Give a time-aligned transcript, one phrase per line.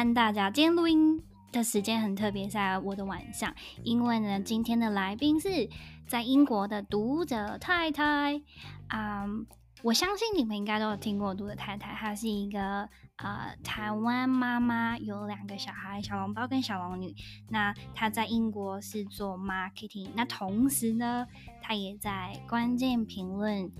[0.00, 0.50] 安大家。
[0.50, 1.22] 今天录音
[1.52, 3.54] 的时间很特别，在我的晚上，
[3.84, 5.68] 因为呢，今天的来宾是
[6.06, 8.40] 在英国的读者太太。
[8.88, 9.46] 嗯，
[9.82, 17.14] 我相信你们应该都有听过读者太太，她是一个呃台湾妈妈，有两个小孩，小笼包跟小龙女。
[17.50, 21.26] 那她在英国是做 marketing，那同时呢，
[21.60, 23.70] 她也在关键评论。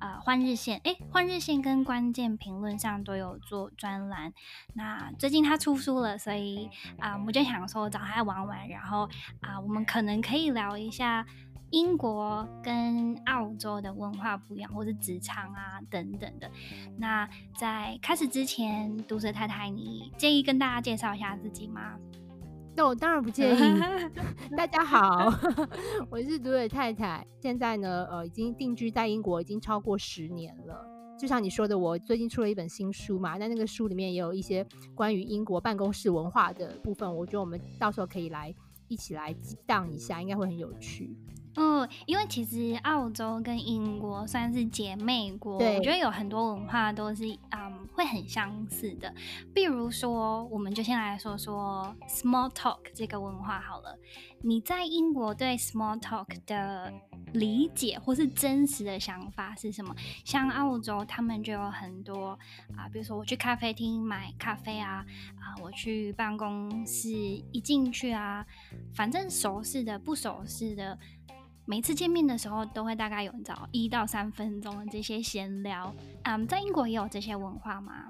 [0.00, 4.32] 啊，换、日线，哎，换日线跟关键评论上都有做专栏。
[4.74, 6.68] 那最近他出书了，所以
[6.98, 9.08] 啊、我就想说找他玩玩，然后
[9.40, 11.24] 啊、我们可能可以聊一下
[11.70, 16.50] 英国跟澳洲的文化不一样，或是职场啊等等的。
[16.98, 21.96] 那在开始之前，读者太太，你介意跟大家介绍一下自己吗？
[22.80, 23.58] 那我当然不介意。
[24.56, 25.30] 大家好，
[26.08, 30.82] 我是读者太太，现在呢，呃，已经定居在英国已经超过十年了。
[31.18, 38.54] 就像你说的，我最近出了一本新书嘛，那那个书里面也有一些关于英国办公室文化的部分，我觉得我们到时候可以来
[38.88, 41.14] 一起来激荡一下，应该会很有趣。
[41.56, 49.12] 嗯，因为其实澳洲跟英国算是姐妹国，我觉得有很多文化都是嗯会很相似的。
[49.52, 53.98] 比如说，我们就先来说说 small talk 这个文化好了。
[54.42, 56.90] 你在英国对 small talk 的
[57.32, 59.94] 理解或是真实的想法是什么？
[60.24, 62.38] 像澳洲，他们就有很多
[62.76, 65.04] 啊，比如说我去咖啡厅买咖啡啊，
[65.36, 68.46] 啊，我去办公室一进去啊，
[68.94, 70.96] 反正熟识的不熟识的。
[71.70, 75.94] 每次见面的时候，都会大概有找一到三分钟的这些闲聊。
[76.24, 78.06] 嗯，在英国也有这些文化吗？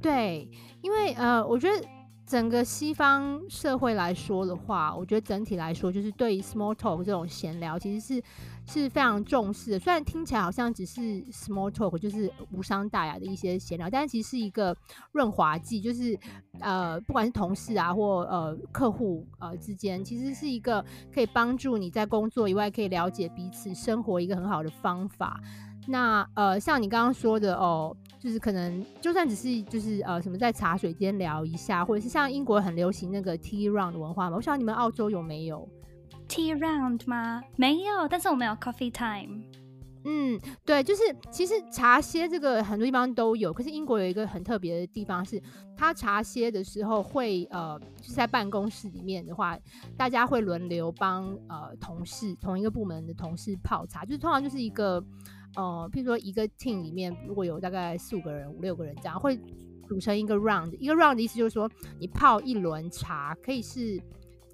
[0.00, 0.48] 对，
[0.80, 1.84] 因为呃，我觉得。
[2.30, 8.22] 整个西方社会来说的话，我觉得整体来说，就是对于 small talk 这种闲聊，其实是
[8.64, 9.78] 是非常重视的。
[9.80, 11.00] 虽然听起来好像只是
[11.32, 14.76] small talk，就是无伤大雅的一些闲聊，但其实是一个
[15.10, 16.16] 润滑剂，就是
[16.60, 25.40] 呃，不管是同事啊，或呃客户呃之间，其实是一个可以帮助你在工作以外可以了解彼此生活一个很好的方法。
[25.88, 27.96] 那呃，像你刚刚说的哦。
[28.20, 35.66] 就是可能，就算只是就是呃什么在茶水间聊一下，或者是像英国很流行那个 tea round 的文化嘛，我想你们澳洲有没有
[36.28, 37.42] tea round 吗？
[37.56, 39.42] 没有，但是我们有 coffee time。
[40.04, 45.42] 嗯，对，就是其实茶歇这个很多地方都有，可是英国有一个很特别的地方是，
[45.74, 49.58] 他茶歇的时候会呃就是在办公室里面的话，
[49.96, 55.02] 大家会轮流帮呃同事同一个部门的同事泡茶，就是通常就是一个。
[55.56, 59.38] 呃，譬如说一个 team 里面如果有大概四五个人、五六个人这样，会
[59.88, 60.76] 组成一个 round。
[60.78, 64.00] 一个 round 的意思就是说，你泡一轮茶，可以是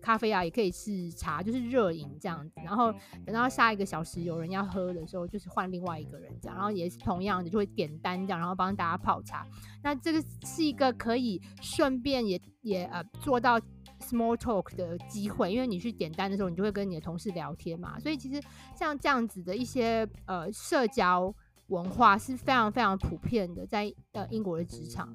[0.01, 2.61] 咖啡啊，也可以是茶，就是热饮这样子。
[2.65, 2.93] 然后
[3.25, 6.57] 等到下一个小时有人要喝的时候，就是换另外一个人这样。
[6.57, 9.47] 然后也是同样的，就会点单这样，然后帮大家泡茶。
[9.83, 13.61] 那这个是一个可以顺便也也呃做到。
[14.01, 18.41] Small talk 的机会，因为你去点单的时候，你就会跟你的同事聊天嘛，所以其实
[18.75, 21.35] 像这样子的一些呃社交
[21.69, 25.13] 文化是非常非常普遍的，在呃英国的职场。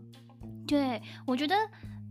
[0.68, 1.56] 对，我觉得。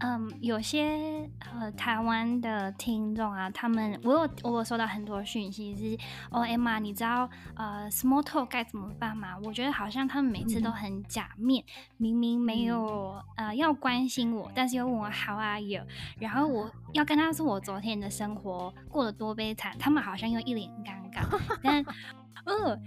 [0.03, 5.99] 嗯，有些呃台湾的听众啊，他们我有我有收到很多讯息是
[6.31, 9.37] 哦，Emma，你知道呃 small talk 该怎么办吗？
[9.44, 11.69] 我觉得好像他们每次都很假面，嗯、
[11.99, 15.83] 明明没有呃要关心我，但是又问我 How are you？
[16.19, 21.84] 然后我要跟他说我昨天的生活过得多悲惨，他们好像又一脸尴尬，但
[22.47, 22.78] 呃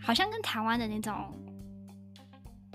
[0.00, 1.34] 好像跟台湾的那种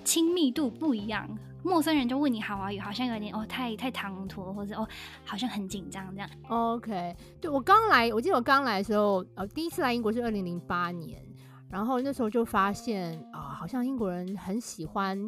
[0.04, 1.28] 亲密度不一样。
[1.68, 4.88] 陌生人就问你好啊，好像有点哦，太太唐突了，或者哦，
[5.26, 6.30] 好像很紧张这样。
[6.48, 11.22] OK，对，我刚来，我记得我刚来的时候，呃，第一次来英国是二零零八年，
[11.70, 15.20] 然后那时候就发现啊、呃，好像英国人很喜欢，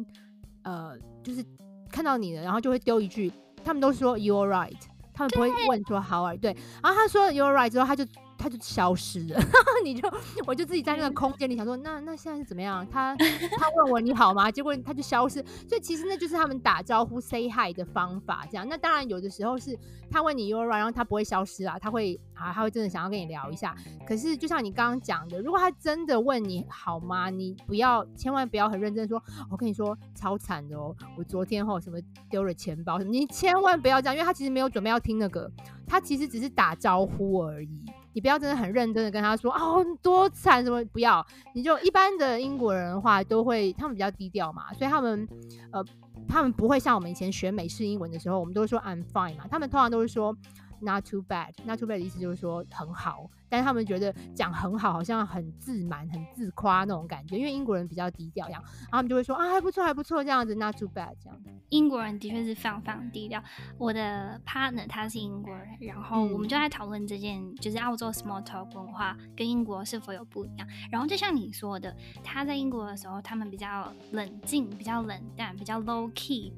[0.62, 1.44] 呃，就是
[1.90, 3.30] 看到你了，然后就会丢一句，
[3.62, 4.80] 他们都说 You're right，
[5.12, 8.04] 他们不会问说 How are 对，然后他说 You're right 之后，他就。
[8.40, 9.38] 他就消失了，
[9.84, 10.10] 你就
[10.46, 12.86] 我就自己在那个空间里想说，那那现在是怎么样？
[12.90, 14.50] 他他问我你好吗？
[14.50, 18.66] 结果他就消失，所以其实那就是他们打招呼 say hi 的方法，这样。
[18.66, 19.78] 那当然有的时候是
[20.10, 23.76] 他问你 you're right，然后他不会消失啊，他会啊，他会真的想要跟你聊一下。
[24.06, 27.28] 可是就像你刚刚讲的，如果他真的问你好吗？
[27.28, 31.98] 你不要千万不要很认真说，我跟你说超惨的哦，我昨天后什么
[32.30, 35.50] 丢了钱包什么，你千万不要这样，因为他其实没有准备要听那个，
[35.86, 37.84] 他其实只是打招呼而已。
[38.12, 41.24] 你不要真的很认真的跟他说哦，多惨什么，不要，
[41.54, 45.28] 你就一般的英国人的话都会，他们比较低调嘛，所以他们
[45.72, 45.84] 呃，
[46.28, 50.36] 他们不会像我们以前学美式英文的时候，我们都会说 I'm fine 嘛，他们通常都是说
[50.80, 61.38] not too bad，not too bad 的意思就是说很好，但是他们觉得讲很好好像很自满、很自夸那种感觉，因为英国人比较低调，这样，然后他们就会说啊还不错还不错这样子，not too bad 这样。
[61.68, 63.40] 英国人的确是非常非常低调。
[63.78, 70.66] 我的 partner 他是英国人，然后我们就在讨论这件，嗯、就是澳洲 small talk 文化跟英国是否有不一样。
[70.90, 76.52] 然后就像你说的，他在英国的时候，他们比较冷静、比较冷淡、比较 low key，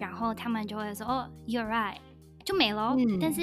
[0.00, 1.98] 然后他们就会说哦，you're right。
[2.44, 3.42] 就没了，嗯、但是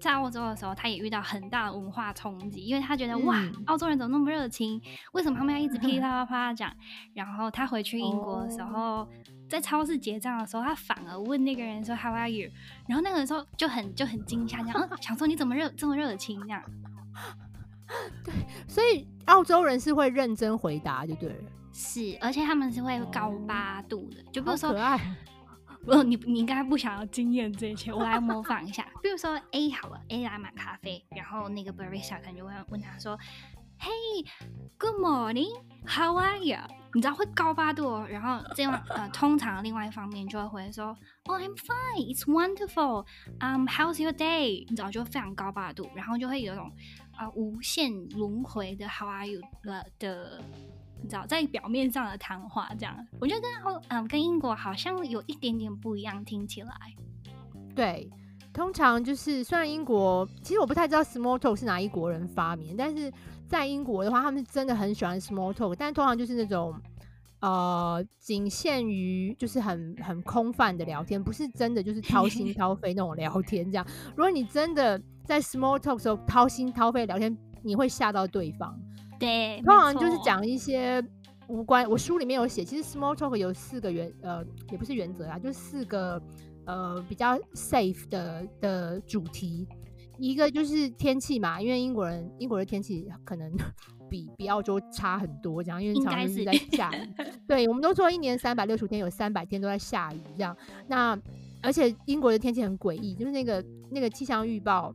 [0.00, 3.36] 在澳洲的时候，他也遇到很大的文化冲击，因为他觉得、嗯、哇，
[3.66, 4.80] 澳洲人怎么那么热情？
[5.12, 6.74] 为什么他们要一直噼里 啪啦啪啦讲？
[7.14, 9.08] 然后他回去英国的时候，哦、
[9.48, 12.50] 在超市结账的时候，他反而问那个人说 “How are you？”
[12.88, 16.62] 然后那个人说就很就很惊讶，这样、啊、想说你怎么热这么热情这样？
[18.24, 18.32] 对，
[18.66, 21.44] 所以澳洲人是会认真回答，就对了。
[21.72, 24.74] 是，而且他们是会高八度的，哦、就比如说。
[25.84, 28.86] 不，你你应该不想要经验这一切，我来模 仿一下。
[29.02, 33.18] 比如说 A 好了，A 来买咖啡，然后那个 barista 可能就会问他说
[33.80, 36.58] ：“Hey，good morning，how are you？”
[36.94, 38.06] 你知道会高八度哦。
[38.08, 43.06] 然后这样呃，通常另外一方面就会回说：“Oh I'm fine，it's wonderful。
[43.40, 46.70] Um how's your day？” 你知道就非常高八度，然后就会有一种
[47.16, 50.42] 啊、呃、无限轮回的 “How are you” 了的。
[51.02, 56.72] 你知道，在表面上的谈话这样，我觉得跟欧嗯跟英国好像有一点点不一样，听起来。
[57.74, 58.08] 对，
[58.52, 63.12] 通常就是虽然英国，其实我不太知道 small talk 是哪一国人发明，但是
[63.48, 66.74] 在英国的话，他们是真的很喜欢 small talk，但通常就是那种
[67.40, 73.86] 呃仅限于就是很很空泛的聊天，不是真的就是掏心 掏肺那种聊天这样。
[74.14, 78.78] 如果你真的在 small talk 时候掏心掏肺聊天，你会吓到对方。
[79.22, 81.02] 对，通常就是讲一些
[81.48, 81.88] 无关。
[81.88, 86.20] 我书里面有写，其实 small talk 有四个原，呃，也不是原则啊，就是四个
[86.66, 89.66] 呃比较 safe 的的主题。
[90.18, 93.50] 一个就是天气嘛，因为英国人英国的天气可能
[94.10, 97.08] 比比澳洲差很多，这样，因为常常是在下雨。
[97.46, 100.56] 对，我们都说一年三百六十五天有三百天都在下雨，这样。
[100.88, 101.18] 那
[101.62, 104.94] 而且英国的天气很诡异，就是那个那个气象预报。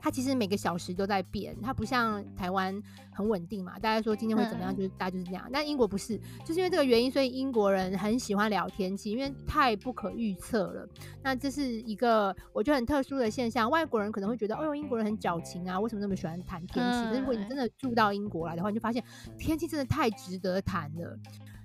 [0.00, 2.80] 它其实每个小时都在变，它不像台湾
[3.12, 3.78] 很稳定嘛。
[3.78, 5.48] 大家说今天会怎么样，就是大家就是这样。
[5.52, 10.88] 但英国不是，就是因为这个原因，所以英国人很喜欢聊天气，因为太不可预测了。
[11.22, 13.70] 那这是一个我觉得很特殊的现象。
[13.70, 17.00] 外国人可能会觉得，哦呦，英国人很矫情啊，为什么那么喜欢谈天气？
[17.04, 19.04] 但是如果你真的住到英国来的话，你就发现
[19.38, 21.18] 天气真的太值得谈了。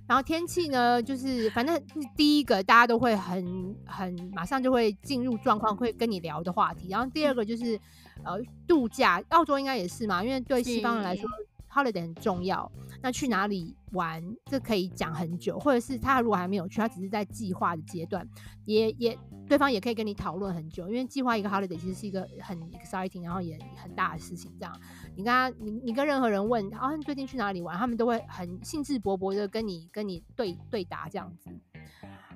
[0.07, 1.81] 然后天气呢，就是反正
[2.15, 6.89] 第一个大家都会很很马上就会进入状况，会跟你聊的话题。
[6.89, 7.79] 然后第二个就是
[8.23, 11.29] 呃度假，澳洲应该也是嘛，因为对西方人来说
[11.71, 12.71] ，holiday 很重要。
[13.01, 18.27] 那去哪里玩，这可以讲很久，或者是他如果还没有去，他只是在计划的阶段，
[18.65, 19.17] 也也
[19.47, 24.79] 对方也可以跟你讨论很久，因为计划一个 holiday 其实是一个很 exciting，然后也很大的事情，这样。
[25.15, 27.77] 你跟他，你你跟任何人问，啊，你最近去哪里玩？
[27.77, 31.49] 他们都会很兴致勃勃的跟你跟你对对答这样子。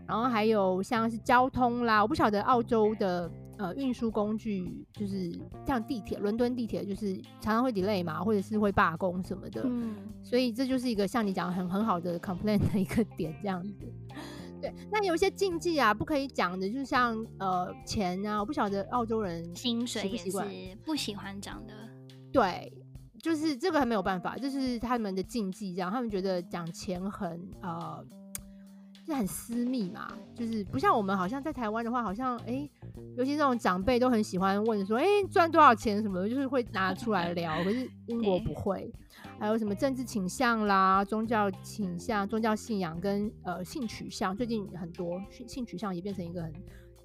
[0.08, 5.32] 然后还有像是交通啦，我不晓得澳洲的呃运输工具，就是
[5.68, 9.62] 像地铁，伦敦地铁就是常常会 delay 嘛，或者是会罢工什么的。
[9.66, 13.86] 嗯，所以这就是一个像你讲很很好的 complain 的一个点这样子。
[14.60, 20.32] 对，那有一些禁忌啊，不可以讲的，就像呃钱啊，我不晓得澳洲人薪水也是
[20.84, 21.74] 不喜欢讲的。
[22.32, 22.72] 对，
[23.22, 28.06] 就是这个还没有办法，这是他们的禁忌，这样他们觉得讲钱很呃，
[29.06, 32.72] 就很私密嘛，就是不像我们，好像在台湾的话，好像哎、欸，
[33.18, 37.64] 尤其这种长辈都很喜欢问说，哎、欸，赚多少钱什么的，就是会拿出来聊。
[37.64, 38.94] 可是英国不会，
[39.40, 46.54] 还有什么政治倾向啦、宗教倾向、宗教信仰跟呃性取向，最近很多性取向也变成一个很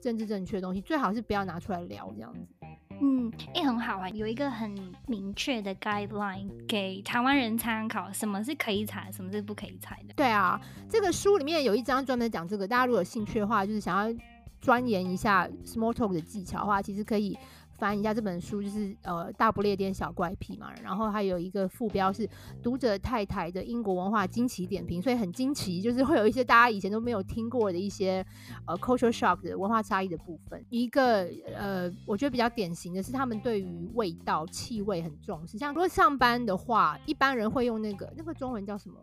[0.00, 2.53] 政治正确的东西，最好是不要拿出来聊这样子。
[3.00, 4.74] 嗯，哎、很好啊，有一个很
[5.06, 10.14] 明确的 guideline 给台湾人参考，什么是可以踩，什么是不可以踩的。
[10.14, 14.18] 对啊，这个书里面有一章专门讲这个，大家如果有兴趣的话，就是想要
[14.60, 17.36] 钻研一下 small talk 的技巧的话，其实可以。
[17.84, 22.26] 翻一下这本书，就是呃大不列颠小怪癖嘛，然后还有一个副标是
[22.62, 28.24] 读者太太的英国文化惊奇点评，所以很惊奇，就是会有一些大家以前都没有听过的一些
[28.66, 30.64] 呃 culture shock 的文化差异的部分。
[30.70, 35.58] 一个呃，我觉得比较典型的是他们对于味道、气味很重视。
[35.58, 38.96] 像如果上班的话，一般人会用那个那个中文叫什么？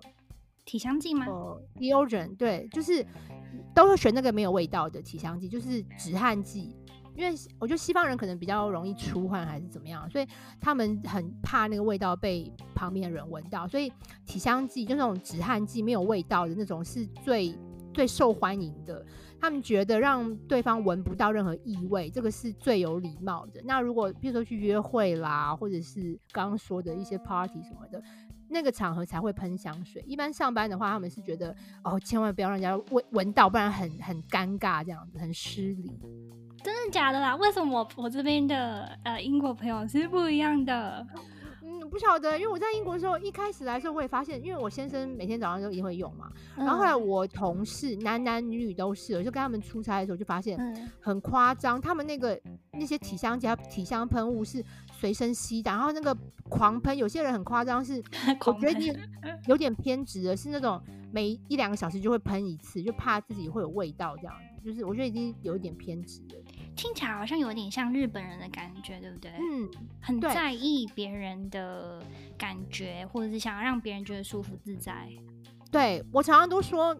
[0.63, 1.25] 体香剂吗？
[1.27, 3.05] 哦，deodorant，对，就是
[3.73, 6.75] 都会选那个没有味道的体香剂，就是止汗剂。
[7.15, 10.27] 因为我觉得西方人可能比较容易出汗还是怎么样，所以
[10.59, 13.91] 他们很怕那个味道被旁边的人闻到，所以
[14.25, 17.55] 体香剂就是那种止汗剂没有味道的那种是最
[17.93, 19.05] 最受欢迎的。
[19.39, 23.59] 他们觉得让对方闻不到任何异味，这个是最有礼貌的。
[23.63, 27.99] 那如果比如说去约会啦，或者是刚刚说的一些 party 什么的，
[28.47, 30.03] 那个场合才会喷香水。
[30.05, 35.99] 一般上班的话，他们是觉得哦，千万不要让人家闻闻到，不然很很尴尬，这样子很失礼。
[36.63, 37.35] 真的假的啦？
[37.35, 41.05] 为什么我我这边的呃英国朋友是不一样的？
[41.63, 46.31] 嗯不晓得，因为我在英国的时候，一开始来的时候，我也发现，因为我先生每天早上都一定会用嘛。
[46.55, 50.57] 然后后来我同事男男女女都是，我就跟他们出差的时候就发现
[51.01, 52.39] 很夸张，他们那个
[52.71, 54.63] 那些体香加体香喷雾是
[54.93, 56.15] 随身吸的，然后那个
[56.49, 58.01] 狂喷，有些人很夸张，是
[58.47, 58.97] 我觉得你
[59.47, 66.35] 有点偏执的，是那种每一两个小时就会喷一次，就怕自己会有味道这样子，就是我觉得已经有一点偏执了。
[66.75, 69.31] 听起来好像有点像日本人的感觉，对不对？
[69.31, 72.01] 嗯，很在意别人的
[72.37, 75.09] 感觉，或者是想要让别人觉得舒服自在。
[75.71, 76.95] 对，我常常都说，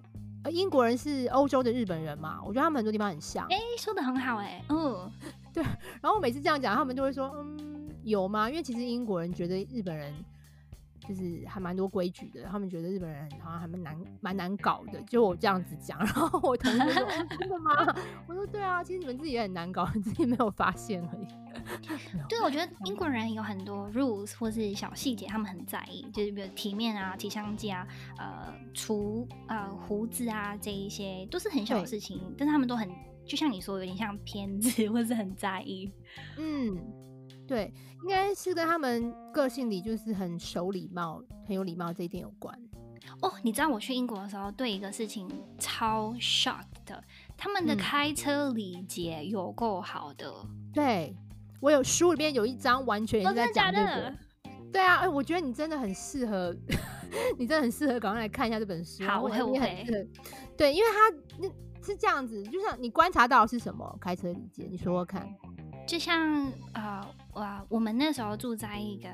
[0.49, 3.47] 英国人是欧洲的日本人嘛，我觉得他们很多地方很像。
[3.47, 5.11] 哎，说的很好，哎，嗯，
[5.53, 5.63] 对。
[5.63, 8.49] 然后我每次这样讲，他们就会说，嗯，有吗？
[8.49, 10.13] 因为其实英国人觉得日本人。
[11.11, 15.01] 就是还蛮多规矩的，他们觉得日本人好像还蛮难蛮难搞的。
[15.03, 17.05] 就我这样子讲， 然后我同事说
[17.37, 17.71] ：“真的吗？”
[18.27, 21.27] 我说：“对啊，其实你们自己也很难搞，你 自己没有发现而已。”
[22.29, 27.85] 对，我觉得英国人有很多 rules 或是小细节，他们很在意，就是比如体面啊、体香剂啊、
[28.17, 32.89] 呃除呃胡子啊这一些，都是很小的事情，但是他们都很
[33.25, 35.91] 就像你说，有点像偏执或是很在意。
[36.37, 36.77] 嗯，
[37.51, 37.73] 对。
[38.03, 42.57] 应该是跟他们个性里就是很守礼貌、很有礼貌这一点有关
[43.21, 43.31] 哦。
[43.43, 45.29] 你知道我去英国的时候，对一个事情
[45.59, 47.03] 超 shock 的，
[47.37, 50.33] 他们的开车礼节有够好的。
[50.45, 51.15] 嗯、对，
[51.59, 54.11] 我有书里面有一章完全也是在讲这个。
[54.73, 56.55] 对啊，哎，我觉得你真的很适合，
[57.37, 59.03] 你真的很适合赶快来看一下这本书。
[59.03, 60.09] 好，我会，我会。
[60.57, 61.47] 对，因为他那
[61.85, 65.31] 是这样子，就像你观察到的是什么开车礼节，你说说看。
[65.85, 67.05] 就像啊。
[67.05, 69.09] 呃哇，我们那时候住在一个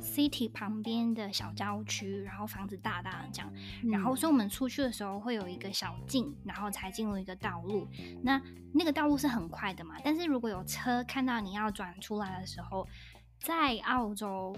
[0.00, 3.52] city 旁边的小郊区，然后房子大大的这样，
[3.84, 7.86] 嗯、然后所以我们出去的时候会有一个小径，然后才进入一个道路。
[8.22, 8.42] 那
[8.74, 12.88] 那个道路是很快的嘛，但是如果有车看到你要转出来的时候，
[13.38, 14.56] 在澳洲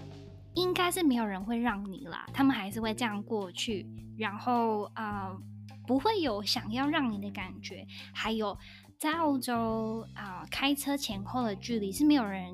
[0.55, 3.85] 应该是没有人会让你啦，他们还是会这样过去，
[4.17, 5.31] 然后呃
[5.85, 7.85] 不会有想要让你的感觉。
[8.11, 8.57] 还有
[8.97, 12.51] 在澳洲啊、呃，开车前后的距离是没有人。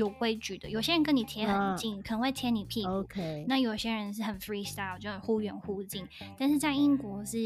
[0.00, 2.90] 有规矩的，有些人跟你贴很近，啊、可能会贴你屁股。
[3.04, 3.44] Okay.
[3.46, 6.08] 那有些人是很 freestyle，就很忽远忽近。
[6.38, 7.38] 但是在英国是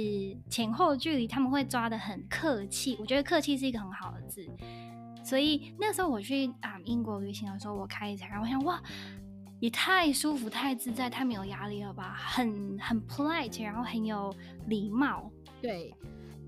[0.49, 2.97] 前后距离，他们会抓的很客气。
[3.01, 4.49] 我觉得客气是一个很好的字。
[5.25, 8.81] 所以那时候我去啊、嗯、英国旅行的时候，我开车，然后我想哇，
[9.59, 12.15] 也太舒服、太自在、太没有压力了吧？
[12.17, 14.33] 很很 polite，然后很有
[14.67, 15.29] 礼貌。
[15.61, 15.93] 对，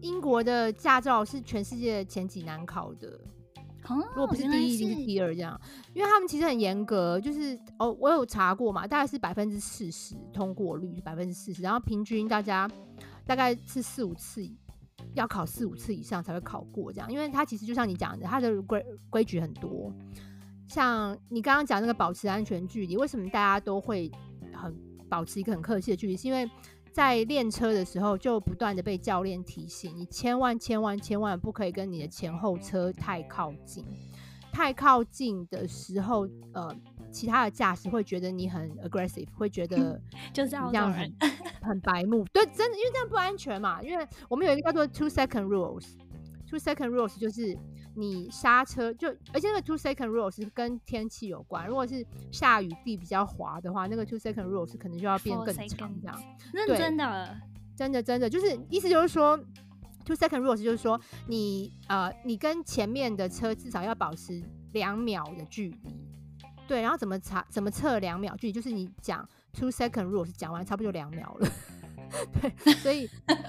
[0.02, 3.18] 英国的驾照是全世界前几难考的。
[3.88, 5.60] 如果不是第一，一定是第二这样，
[5.94, 12.68] 因为他们其实很严格，就是哦，我有查过嘛，大概是百分之四十通过率，百分之四十，然后平均大家
[13.24, 14.48] 大概是四五次，
[15.14, 19.92] 要考四五次以上才会考过这样，因为它其实就像你讲的，它的规规矩很多，
[20.66, 24.10] 像你刚刚讲那个保持安全距离，为什么大家都会
[24.52, 24.74] 很
[25.08, 26.16] 保持一个很客气的距离？
[26.16, 26.50] 是因为
[26.96, 33.84] 在练车的时候，就不断的被教练提醒，你千万千万千万不可以跟你的前后车太靠近。
[34.50, 36.74] 太靠近的时候，呃，
[37.12, 40.00] 其他的驾驶会觉得你很 aggressive，会觉得
[40.32, 41.14] 就是这样很
[41.60, 42.24] 很白目。
[42.32, 43.82] 对，真的，因为这样不安全嘛。
[43.82, 47.54] 因为我们有一个叫做 two second rules，two second rules 就是。
[47.98, 51.66] 你刹车就，而且那个 two second rule 是跟天气有关。
[51.66, 56.22] 如果是下雨地比较滑的话，那个 two second rule 是可能就要变更长这样。
[56.52, 57.40] 认真的，
[57.74, 59.34] 真的真的就是意思就是说
[60.04, 65.78] ，two second rule 就是说你呃你跟前面的车至少要保持两秒的距离。
[66.68, 68.52] 对，然后怎么查怎么测两秒距离？
[68.52, 71.48] 就是你讲 two second rule 讲完差不多就两秒了。
[72.40, 73.08] 对，所以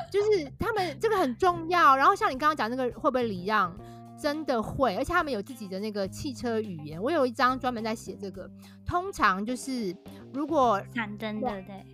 [0.10, 1.98] 就是他们这个很重要。
[1.98, 3.78] 然后像你刚刚讲那个会不会礼让？
[4.20, 7.02] 真的会，而且他们有自己的那个汽车语言。
[7.02, 8.50] 我有一张专门在写这个。
[8.86, 9.94] 通常就是
[10.34, 11.86] 如果闪灯的，对，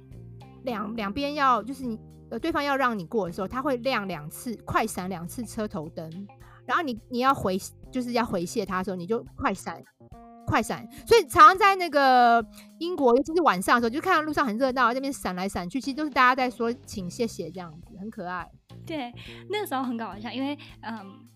[0.64, 2.00] 两两边要就是你
[2.30, 6.28] 呃对方要让你过的时候，他会亮两次，快闪两次车头灯。
[6.68, 7.60] 然后你你要回
[7.92, 9.84] 就是要回谢他的时候，你就快闪
[10.46, 10.88] 快闪。
[11.08, 12.46] 所以常常在那个
[12.78, 18.48] 英国，尤其是晚上的时候，就看到路上很热闹，那边闪来闪去，其实都是大家在说请谢谢这样子，很可爱。
[18.86, 19.12] 对，
[19.50, 21.28] 那个时候很搞笑，因为嗯。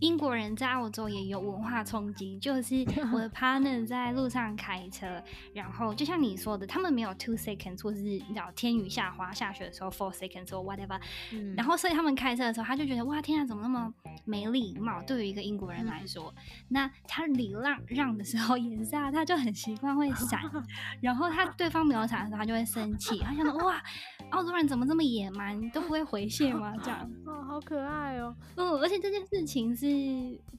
[0.00, 2.76] 英国人在澳洲也有文化冲击，就是
[3.12, 5.22] 我的 partner 在路上开车，
[5.54, 10.98] 然后就像你说的，他们没有 two seconds，或是你知道天雨下滑下雪的时候 four seconds 或 whatever，、
[11.32, 13.92] 嗯、然后所以他们开车的时候，他就觉得哇天啊，怎么那么
[14.24, 15.02] 没礼貌？
[15.02, 20.40] 对于一个英国人来说，嗯、 那他礼让让的时候也是啊，他就很习惯会闪，
[21.02, 23.82] 然后他对方没有闪的时候，他就会生气，他想说哇，
[24.30, 26.72] 澳洲人怎么这么野蛮，都不会回谢吗？
[26.82, 29.89] 这样哦，好可爱哦，嗯，而且这件事情是。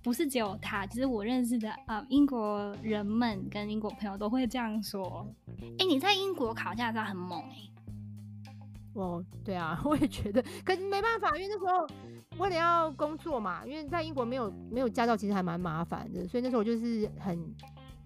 [0.01, 5.27] 不是只有他，其实我认识的啊、呃，英国人们跟英国朋友都会这样说。
[5.59, 7.71] 哎、欸，你在英国考驾照很猛哎、欸。
[8.93, 11.87] 哦，对啊， 我也觉得，可是没办法，因为那时候
[12.43, 17.39] 为了要工作嘛，因为在英国没有没有驾照，其实还蛮麻烦的，所以那时候我就是很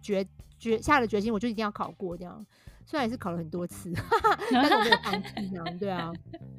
[0.01, 0.25] 决
[0.59, 2.45] 决下了决心，我就一定要考过这样。
[2.85, 3.91] 虽然也是考了很多次，
[4.51, 5.77] 但是我没有放弃这样。
[5.79, 6.11] 对啊，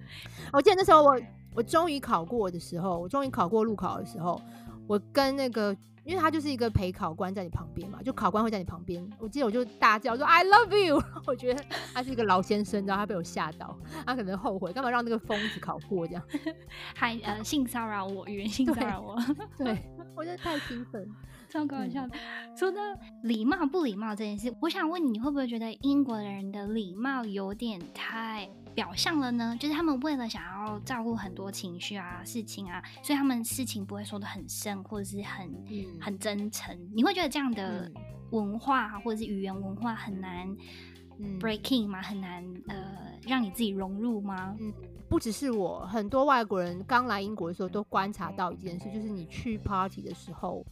[0.52, 1.20] 我记得那时候我。
[1.56, 4.40] 我终于考过的时候，我终于考过路考的时候，
[4.86, 9.08] 我跟那个，因为他就是一个陪考官在你旁边嘛，就考官会在你旁边。
[9.18, 16.22] 我记得我就大叫说 “I love you”， 我觉得他是一个老先生，然后他被我吓到，他可能后悔干嘛让那个疯子考过这样，
[16.94, 19.16] 还呃性骚扰我，语言性骚扰我，
[19.56, 19.82] 对，对
[20.14, 21.08] 我觉得太兴奋。
[21.48, 22.14] 超搞笑的。
[22.56, 22.80] 说到
[23.22, 29.56] 礼貌不礼貌这件事，我想问你，你会不会觉得英国人的礼貌有点太表象了呢？
[29.58, 36.76] 就是他们为了想要照顾很多情绪啊、事情啊，所以他们事情不会说的很深，或者是很、嗯、很真诚。
[36.92, 37.90] 你会觉得这样的
[38.32, 40.48] 文化或者是语言文化很难
[41.38, 42.02] breaking 吗？
[42.02, 44.56] 很难呃让你自己融入吗？
[44.60, 44.74] 嗯，
[45.08, 50.64] 不只是我，很多外国人刚来英国的时候都观察到一件事，就是你去 party 的时候。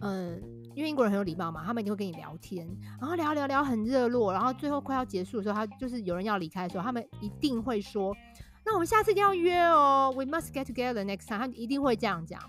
[0.00, 0.42] 嗯，
[0.74, 2.68] 因为英国人很有礼貌嘛，他们一定会跟你聊天，
[3.00, 8.14] 然后聊聊聊很热络，然后最后快要结束的时候，他就是有人要离开的时候，他们一定会说
[8.66, 12.40] ：“那我们下次一定要约哦，We must get together next time。”他一定会这样讲。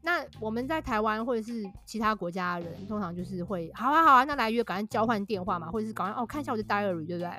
[0.00, 7.30] 那我们在台湾或者是其他国家的人，通常就是会好啊好啊，那来约，赶快交换电话嘛，或者是赶快哦看一下我的 diary，对不对？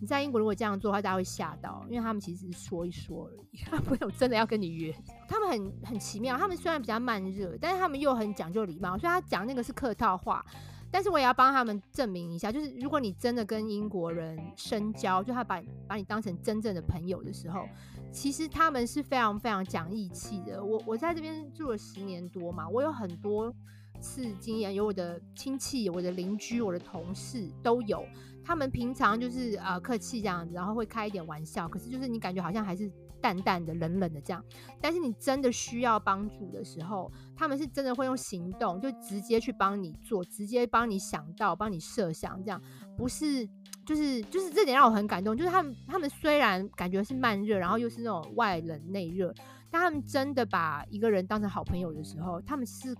[0.00, 4.94] 你在英国如果这样做的话，大家会吓到，因为他们其实是说一说而已，他没有真的要跟你约。
[5.28, 10.44] 他们很很奇妙，他们虽然比较慢热，但是他们又很讲究礼貌，所以他讲那个是客套话。
[10.90, 17.66] 但是我也要帮他们证明一下，就是如果你真的跟英国人深交，就他把把你当成真正的朋友的时候，
[18.12, 20.62] 其实他们是非常非常讲义气的。
[20.62, 23.52] 我我在这边住了十年多嘛，我有很多
[24.00, 28.04] 次经验，有我的亲戚、我的邻居、我的同事都有。
[28.44, 34.44] 他们平常就是呃客气这样子，然后会开一点玩笑，可是就是你感觉好像还是淡淡的、冷冷的这样。
[34.80, 42.60] 但是你真的需要帮助的时候，他们是真的会用行动，就直接去帮你做，直接帮你想到、帮你设想这样，
[42.96, 43.48] 不是
[43.86, 45.34] 就是就是这点让我很感动。
[45.36, 49.34] 就是他们他们虽然感觉是慢热，然后又是那种外冷内热，
[49.70, 52.94] 但他们真的把一个人当成好朋友的时候，他们是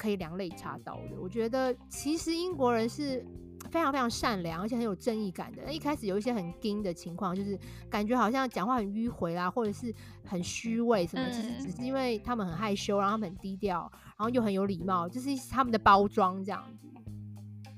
[0.00, 1.20] 可以两肋插刀的。
[1.20, 3.22] 我觉得其实英国人是。
[3.70, 5.62] 非常非常善良，而且很有正义感的。
[5.64, 7.56] 那一开始有一些很惊的情况，就是
[7.88, 11.24] 感觉好像讲话很迂回啦，或者是很虚伪什么。
[11.28, 16.88] 嗯、其实只是因为他们很害羞，然后他们很低调，然后又很有礼貌，就是他们的包装这样子。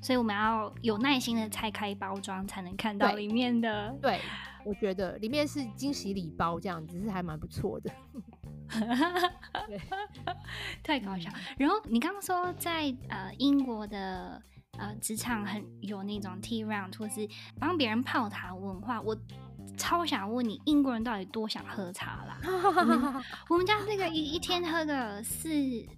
[0.01, 3.95] 所以我们要有耐心的拆开包装，才能看到里面的。
[4.01, 4.19] 对，
[4.65, 7.91] 我觉得里面是惊喜礼包这样子，是还蛮不错的。
[9.67, 9.81] 对，
[10.83, 11.31] 太搞笑。
[11.59, 14.43] 然后你刚刚说在呃英国的。
[14.79, 17.29] 呃，职场很有那种 tea round 或是
[17.61, 19.15] 帮别人泡茶文化，我
[19.77, 22.41] 超想问你，英国人到底多想喝茶啦？
[22.75, 25.51] 我，们我们家这个一一天喝个四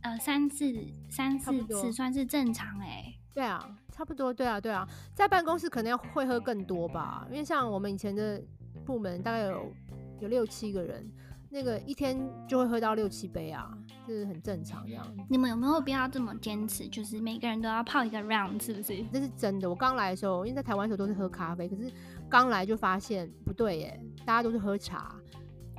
[0.03, 0.75] 呃三次
[1.09, 3.21] 三四次算是正常哎、欸。
[3.33, 4.85] 对啊，差不多，对啊对啊，
[5.15, 8.43] 在办公室可能要会喝更多吧，因为像我们以前的
[8.85, 9.73] 部门大概有
[10.19, 11.09] 有六七个人。
[11.55, 13.73] 那个一天就会喝到六七杯啊，
[14.05, 15.07] 这是很正常这样。
[15.31, 16.89] 你们有没有必要这么坚持？
[16.89, 19.05] 就是每个人都要泡一个 round，是不是？
[19.13, 19.71] 这是真的。
[19.71, 21.89] 我刚来的时候，因为在台湾的时候都是喝咖啡，可是
[22.29, 25.15] 刚来就发现不对耶，大家都是喝茶。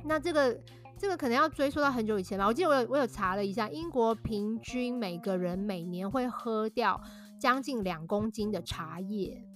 [0.02, 0.58] 那这个
[0.96, 2.46] 这个可能要追溯到很久以前吧。
[2.46, 6.98] 我记得我有我有查了一下，英国平均每个人每年会喝掉
[7.38, 9.46] 将近两公斤的茶叶，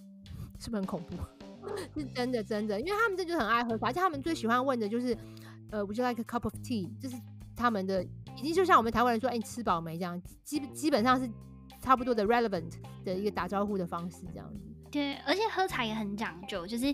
[0.59, 1.17] 是不是很恐怖？
[1.99, 5.17] 是真的真的，因为他们这就很爱喝茶，而且他们最喜欢问的就是。
[5.71, 6.89] 呃，Would you like a cup of tea？
[7.01, 7.17] 就是
[7.57, 8.05] 他们的，
[8.37, 9.99] 已经就像我们台湾人说，哎、你吃饱没？
[9.99, 11.31] 这样，基基本上是
[11.81, 12.73] 差不多的 relevant
[13.05, 14.61] 的一个打招呼的方式，这样子。
[14.91, 16.93] 对，而且喝茶也很讲究，就是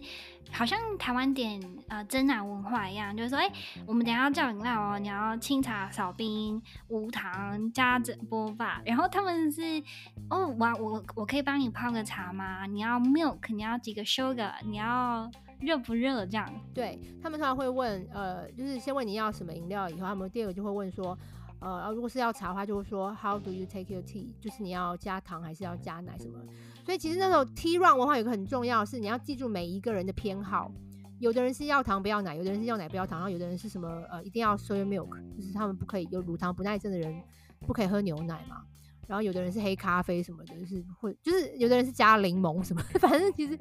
[0.52, 1.58] 好像台湾点
[1.88, 3.50] 呃真奶文化一样，就是说，哎、
[3.86, 9.82] 我们等下要叫饮料哦，你要清茶少冰无糖加着波霸，然后他们是
[10.28, 12.66] 哦，我我我可以帮你泡个茶吗？
[12.66, 13.54] 你要 milk？
[13.54, 14.52] 你要几个 sugar？
[14.62, 15.30] 你要？
[15.60, 16.24] 热不热？
[16.26, 21.18] 这样，对他们通常会问，呃，就是先问你要什么饮料，以后他们第二个就会问说，
[21.60, 24.34] 呃，如果是要茶的话，就会说 How do you take your tea？
[24.40, 26.38] 就是你要加糖还是要加奶什么？
[26.84, 30.70] 所以其实那种 tea run 文化有个很重要是，你要记住每一个人的偏好。
[31.18, 37.22] 有的人是要糖不要奶，有的人是要奶不要糖，然后有的人是什么呃一定要 soy milk，就是他们不可以有乳糖不耐症的人
[37.66, 38.62] 不可以喝牛奶嘛。
[39.06, 43.58] 然后有的人是黑咖啡什么的，就是会就是有的人是加柠檬什么， 反正其实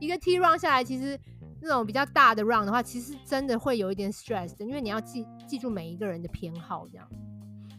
[0.00, 1.18] 一个 tea run 下来，其实
[1.60, 7.08] 那种比较大的 run 的话，其实真的会有一点 stress 的，因为你要记记住每一个人的偏好这样。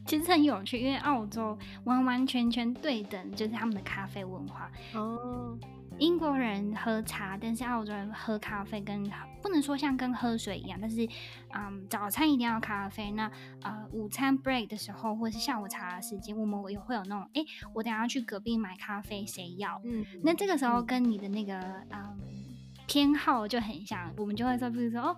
[0.05, 4.71] 其实很有趣，因为澳洲完完全全对等，就是他们的咖啡文化。
[4.93, 5.57] 哦，
[5.99, 9.09] 英国人喝茶，但是澳洲人喝咖啡跟
[9.41, 11.07] 不能说像跟喝水一样，但是
[11.53, 13.11] 嗯，早餐一定要咖啡。
[13.11, 13.31] 那
[13.61, 17.41] 呃，午餐 break 的时候，或是下午茶的时间，我们也会有那种，哎，
[17.73, 19.81] 我等下去隔壁买咖啡，谁要？
[19.85, 21.59] 嗯，那这个时候跟你的那个
[21.91, 22.17] 嗯
[22.87, 25.17] 偏好就很像，我们就会说，比如说哦。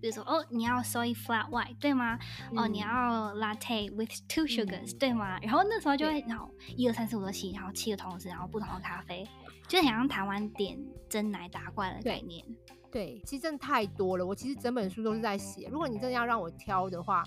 [0.00, 2.16] 比如说，哦，你要 soy flat white 对吗？
[2.52, 5.40] 嗯、哦，你要 latte with two sugars、嗯、对吗？
[5.42, 9.26] 然后那时候就会，然后一二三四五六七，然后七个同时，然后不同的咖啡，
[9.68, 10.76] 就很像台湾点
[11.08, 12.44] 真奶打怪的概念。
[12.90, 14.26] 对，其实真的太多了。
[14.26, 15.68] 我其实整本书都是在写。
[15.70, 17.22] 如果你真的要让我挑的话。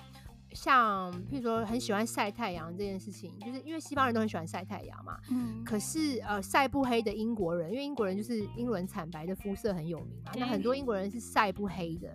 [0.54, 5.17] 像譬如说很喜欢晒太阳这件事情，就是因为西方人都很喜欢晒太阳嘛。
[5.30, 5.63] 嗯。
[5.63, 10.34] 可是呃晒不黑的英国人，因为英国人就是英伦惨白的肤色很有名嘛。
[10.36, 12.10] 那很多英国人是晒不黑的。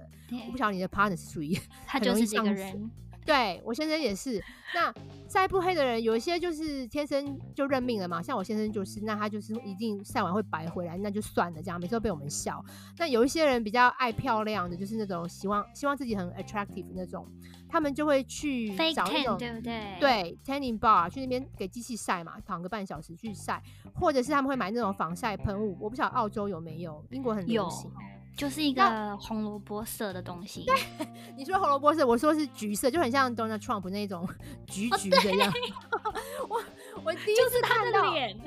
[0.47, 2.91] 我不晓得你的 partner 是属于他 就是这个人。
[3.27, 4.43] 对，我先生也是。
[4.75, 4.93] 那
[5.29, 8.23] 晒不黑的人有一些就是天生就认命了嘛。
[8.23, 12.65] 像我先生就是，那他就是一定晒完会白回来，那就算了这样，每次都被我们笑。
[12.99, 17.27] 那有一些人比较爱漂亮的，就是那种希望希望自己很 attractive 那种。
[17.69, 19.97] 他们就会去找那种 tan, 对不对？
[19.99, 23.61] 对，tanning bar 去那边给机器晒嘛，躺个半小时去晒，
[23.93, 25.77] 或者是他们会买那种防晒喷雾。
[25.81, 27.91] 我不晓得澳洲有没有，英国很流行，
[28.37, 30.65] 就是一个红萝卜色的东西。
[30.65, 30.77] 对，
[31.37, 34.29] 你说红萝卜色，我说是橘色，就很像 Donald Trump 那种
[34.69, 35.51] 橘橘的样。
[35.91, 36.13] 哦、
[36.49, 36.63] 我
[37.05, 38.39] 我第一次看到，就是他的脸。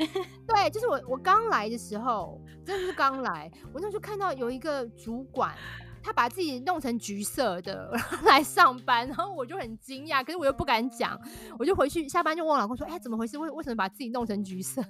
[0.47, 5.55] 对，就是我我刚来的时候，真的是刚来，我那时候看到有一个主管。
[6.01, 7.91] 他把自己弄成橘色的
[8.23, 11.19] 来上班，然后我就很惊讶，可是我又不敢讲，
[11.57, 13.37] 我就回去下班就问我老公说：“哎、怎么回事？
[13.37, 14.81] 为为什么把自己弄成橘色？”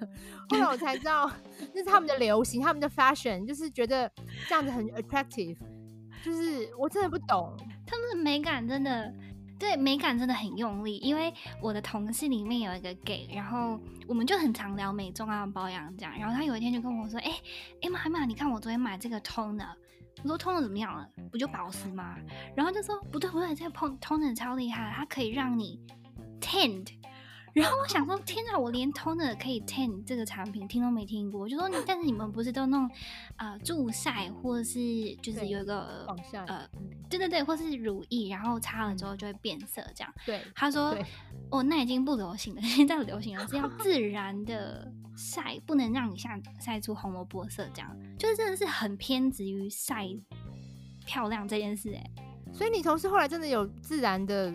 [0.50, 1.30] 后来我才知道
[1.74, 4.12] 那是他们的流行，他们的 fashion 就是觉得
[4.48, 5.58] 这样子很 attractive，
[6.24, 9.13] 就是我真的不懂，他们的美感真的
[9.58, 10.98] 对美感真的很用力。
[10.98, 17.41] 因为我的同事里面有一个 gay，然后我们就很常聊美妆啊、保养这样，然后他有一天就跟我说：“哎、欸，
[17.82, 19.74] 哎妈妈，你看我昨天买这个 toner。”
[20.23, 21.08] 我说通的怎么样了？
[21.32, 22.15] 不就保湿吗？
[22.55, 25.79] 然后就说不对不对，这个通通的超厉害，它可以让你
[26.41, 26.88] tint。
[27.53, 31.41] 然后我想说，天哪，我连 toner 可以 tint 这个产品听都没听过。
[31.41, 32.89] 我就说，但是你们不是都弄
[33.38, 34.79] 呃助晒，或者是
[35.21, 36.05] 就是有一个
[36.47, 36.69] 呃，
[37.09, 40.13] 对对对，或是乳液，然后擦了之后就会变色这样。
[40.25, 40.95] 对，他说
[41.49, 50.07] 哦，那已经不流行了， 现在流行的是要自然的晒，不能让你像晒出红萝卜色这样，就是真的是很偏执于晒
[51.05, 52.03] 漂亮这件事哎。
[52.51, 54.51] 所以你同事后来真的有自然的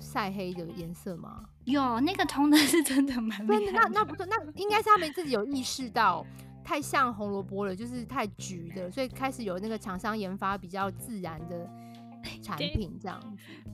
[0.00, 1.44] 晒黑的颜色吗？
[1.64, 3.46] 有那个通的是真的蛮。
[3.46, 6.26] 那那不错，那应该是他们自己有意识到
[6.64, 11.68] 太像红萝卜了，就是太橘的，所以开始有那个厂商研发比较自然的
[12.42, 13.20] 产品，这样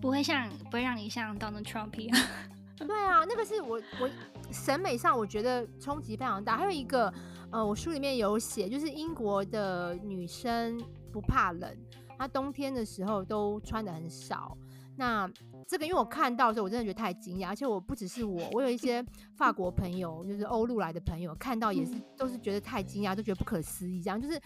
[0.01, 2.27] 不会像不会让你像 Donald Trump 一样。
[2.79, 4.09] 对啊，那个是我我
[4.53, 6.57] 审美上我觉得冲击非常大。
[6.57, 7.13] 还有一个
[7.51, 11.77] 呃，我书里面有写，就是英国的女生不怕冷，
[12.17, 14.57] 她冬天的时候都穿的很少。
[14.97, 15.29] 那
[15.67, 24.01] 这个，因为我看到的时候，我真的觉得太惊讶，而且我不只是我，我有一些法国朋友，就是欧陆来的朋友，看到也是都是觉得太惊讶，都觉得不可思议。
[24.03, 24.41] 这样就是，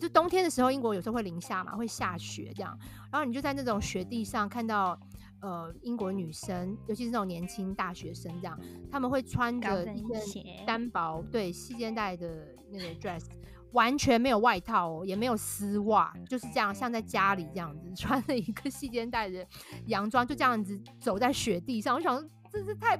[0.00, 2.78] 就冬天的时候，英国有时候会零下嘛，会下雪这样，
[3.10, 4.98] 然后你就在那种雪地上看到，
[5.40, 8.58] 呃，英国女生，尤其是那种年轻大学生这样，
[8.90, 13.24] 他们会穿着一件单薄对细肩带的那个 dress。
[13.72, 19.46] 完全没有外套哦，也没有丝袜，就是这样，像在家里这样子 穿了一个细肩带的
[19.86, 21.94] 洋装，就这样子走在雪地上。
[21.96, 22.96] 我想说，这是太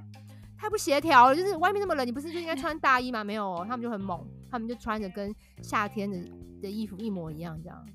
[0.56, 1.37] 太不协调了。
[1.37, 3.22] 就是外面那么冷，你不是就应该穿大衣吗？
[3.24, 6.18] 没有哦，他们就很猛，他们就穿着跟夏天的
[6.62, 7.87] 的衣服一模一样这样。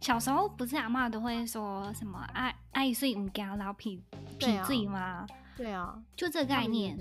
[0.00, 4.02] 小时候不是阿妈都会说什么爱爱睡唔惊流鼻
[4.38, 5.26] 鼻水吗？
[5.56, 6.98] 对啊，就这个概念。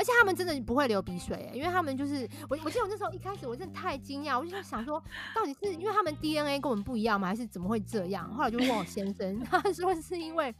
[0.00, 4.98] 而且他们真的不会流鼻水，欸，因为他们就是我，我记得我那时候一开始我真的太惊讶，我就在想说，
[5.36, 7.28] 到底是因为他们 DNA 跟我们不一样吗？
[7.28, 8.32] 还是怎么会这样？
[8.34, 10.54] 后来就问我先生， 他说是因为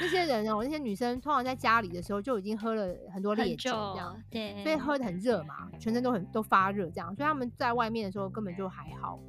[0.00, 9.20] 那些人哦，那些女生通常在家里的时候就已经喝了很多烈酒，这样对，所以喝的很热嘛，全身都很都发热这样，所以他们在外面的时候根本就还好。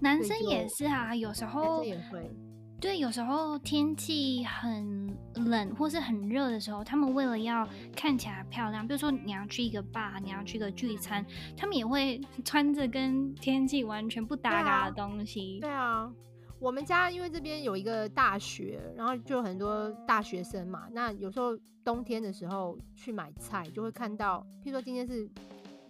[0.00, 2.30] 男生也是啊，有时候也会。
[2.80, 11.24] 对，有时候天气很冷或是很热的时候，他们为了要看起来漂亮，比如说你要去一个 bar，你要去一个聚餐，
[11.56, 15.58] 他们也会 穿着跟天气完全不搭嘎的东西。
[15.60, 16.04] 对啊。
[16.04, 16.12] 对啊
[16.58, 20.88] 我们家因为这边有一个大学，然后就很多大学生嘛。
[20.90, 25.28] 那有时候冬天的时候去买菜，就会看到，譬如说今天是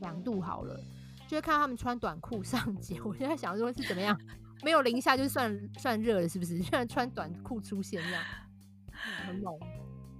[0.01, 0.77] 两度好了，
[1.29, 3.01] 就会看到他们穿短裤上街。
[3.05, 4.21] 我就在想说，是怎么样？
[4.63, 6.59] 没有零下就算算热了，是不是？
[6.61, 8.23] 居然穿短裤出现这样，
[9.27, 9.59] 很猛。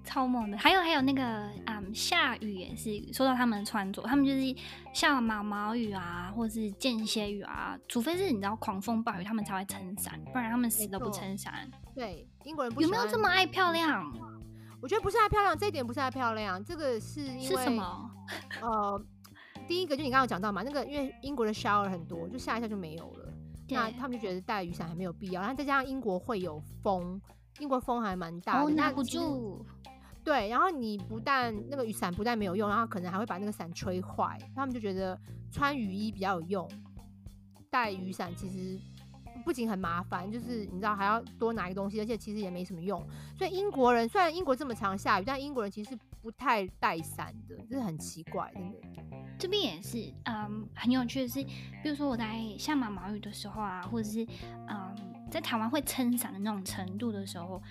[0.05, 4.39] 超猛的，还有还有那个，嗯，下雨也是说到他们的穿着，他们就是
[4.95, 11.69] 下毛毛雨啊，或是间歇雨啊，除非是你知道狂风暴雨，他们才会撑伞，不然他们死都不撑伞。
[11.93, 14.09] 对，英国人不有没有这么爱漂亮？
[14.81, 18.09] 我觉得不是爱漂亮，这一点不是爱漂亮，这个是因为是什么？
[18.63, 19.05] 呃，
[19.67, 23.26] 第一个就你刚刚讲到嘛，那个因为英国的 shower 很多，就下一下就没有了，
[23.69, 27.21] 那他们就觉得带雨伞还没有必要，然后再加上英国会有风，
[27.59, 29.65] 英国风还蛮大的，拿不住。
[30.23, 34.37] 对，然后你不但那个雨伞不但没有用，然后可能还会把那个伞吹坏。
[34.55, 35.17] 他们就觉得
[35.53, 36.69] 穿雨衣比较有用，
[37.71, 38.77] 带雨伞其实
[39.45, 43.01] 不仅很麻烦，就是你知道还要多拿一个东西，而且其实也没什么用。
[43.39, 48.79] 所以英国人虽然英国这么常下雨，但英国人其实不太带伞的，这是很奇怪，真的。
[49.39, 51.43] 这边也是，嗯，很有趣的是，
[51.83, 54.27] 比如说我在下毛毛雨的时候啊，或者是
[54.69, 54.95] 嗯，
[55.31, 57.63] 在台湾会撑伞的那种程度的时候，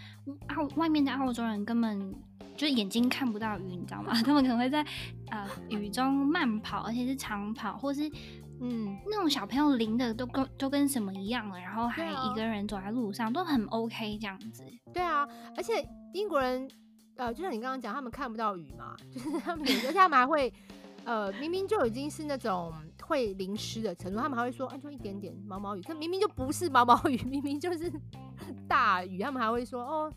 [0.47, 2.13] 澳外面的澳洲人根本。
[2.57, 4.13] 就是眼睛看不到雨，你知道吗？
[4.23, 4.81] 他们可能会在
[5.29, 8.09] 呃雨中慢跑，而且是长跑，或是
[8.61, 14.63] 嗯那种小朋友淋的都跟都跟什么一样了，然后还一个人走在路上都很 OK 这样子。
[14.93, 16.65] 对啊，而且英国人
[17.17, 20.53] 呃，就像你刚刚讲，他们看不到雨嘛，就是他们有时候他们还会
[21.05, 27.89] 呃明明就已经是那种会淋湿的程度，他们还会说啊就一点点毛毛雨，这明明就不是毛毛雨，明明就是
[28.67, 30.13] 大雨，他们还会说哦。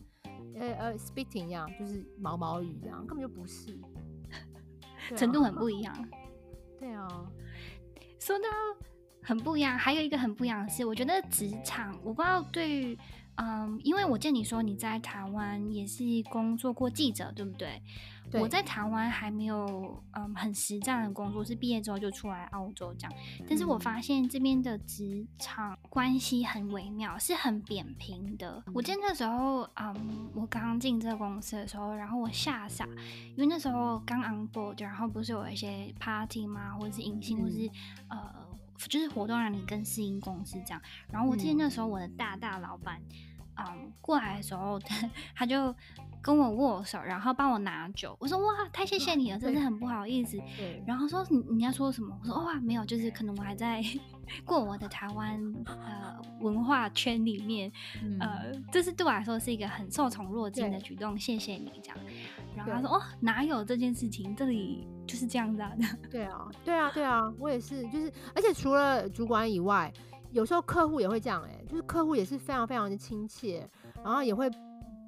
[0.61, 6.09] 呃呃，spitting 一样，就是毛毛雨这样，根本就不是，啊、程度很不一样。
[6.81, 7.07] 对啊，
[8.19, 8.45] 说到
[9.23, 12.99] 很不一样，还有一个很不一样的是，我觉得职场，我不知道对于，
[13.41, 17.81] 嗯，因为我见你说你在台湾也是工作过记者，对不对？
[18.31, 23.13] 对，我在台湾还没有嗯很实战的工作，是毕业之后就出来澳洲这样。
[23.49, 28.63] 但是我发现这边的职场关系很微妙，是很扁平的。
[28.75, 36.75] 我记得那时候，嗯，我刚刚进这个公司的时候，然后我吓傻，因为那时候刚 on board，然后不是有一些 party 吗？
[36.75, 37.71] 或者是迎新，或是
[38.09, 38.35] 呃，
[38.89, 40.83] 就是活动让你更适应公司这样。
[41.11, 43.28] 然后我记得那时候我的大大老板，嗯，
[44.01, 45.75] 过来的时候，他，他就。
[46.21, 48.15] 跟我握手，然后帮我拿酒。
[48.19, 50.37] 我说哇，太谢谢你了，真是很不好意思。
[50.85, 52.19] 然后说你你要说什么？
[52.21, 53.81] 我说哇，没有，就是可能我还在
[54.45, 57.71] 过我的台湾呃文化圈里面，
[58.03, 61.99] 嗯、呃，这是对我来说是一个很受宠若惊的举动，谢谢你这样。
[62.57, 64.35] 然后他说哦，哪有这件事情？
[64.35, 65.79] 这里就是这样子的。
[66.11, 69.91] 对啊，对啊，对啊，我也是，就是而且除了主管以外，
[70.31, 73.69] 有时候客户也会这样、欸，哎，就是客户也是非常非常的亲切，
[74.05, 74.51] 然后也会。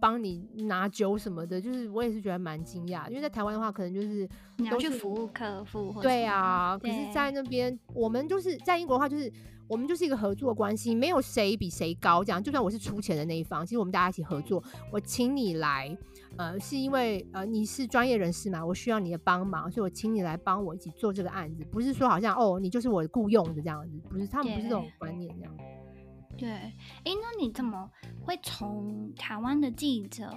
[0.02, 5.94] 帮你拿酒什么的，就是我也是觉得蛮惊讶，因为在台湾的话，可能就是你要去服务客户。
[6.00, 9.30] 对啊，可是，在那边我们就是在英国的话，就是
[9.70, 12.24] 我们就是一个合作关系，没有谁比谁高。
[12.24, 14.60] 这样，就算我是出钱的那一方，其实我们大家一起合作。
[14.90, 15.96] 我请你来，
[16.36, 25.56] 呃，是因为呃你是专业人士嘛，我需要你的帮忙，所以我请你来帮我一起做这个案子，不是说好像哦你就是我雇佣的这样子，不是，他们不是这种观念这样。
[26.36, 26.72] 对，哎，
[27.04, 27.88] 那你怎么
[28.24, 30.28] 会从台湾的记者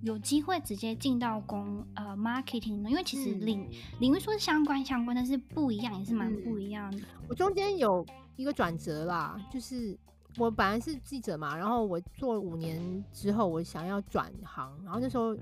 [0.00, 2.88] 有机会直接进到公呃 marketing 呢？
[2.88, 7.02] 因为其实领、嗯、领域说是相关相关，但是不一样也是蛮不一样的。
[7.28, 8.04] 我中间有
[8.36, 9.98] 一个转折啦，就是
[10.38, 15.36] 我本来是记者嘛，然后我做五年之后，我想要转行，然后那时候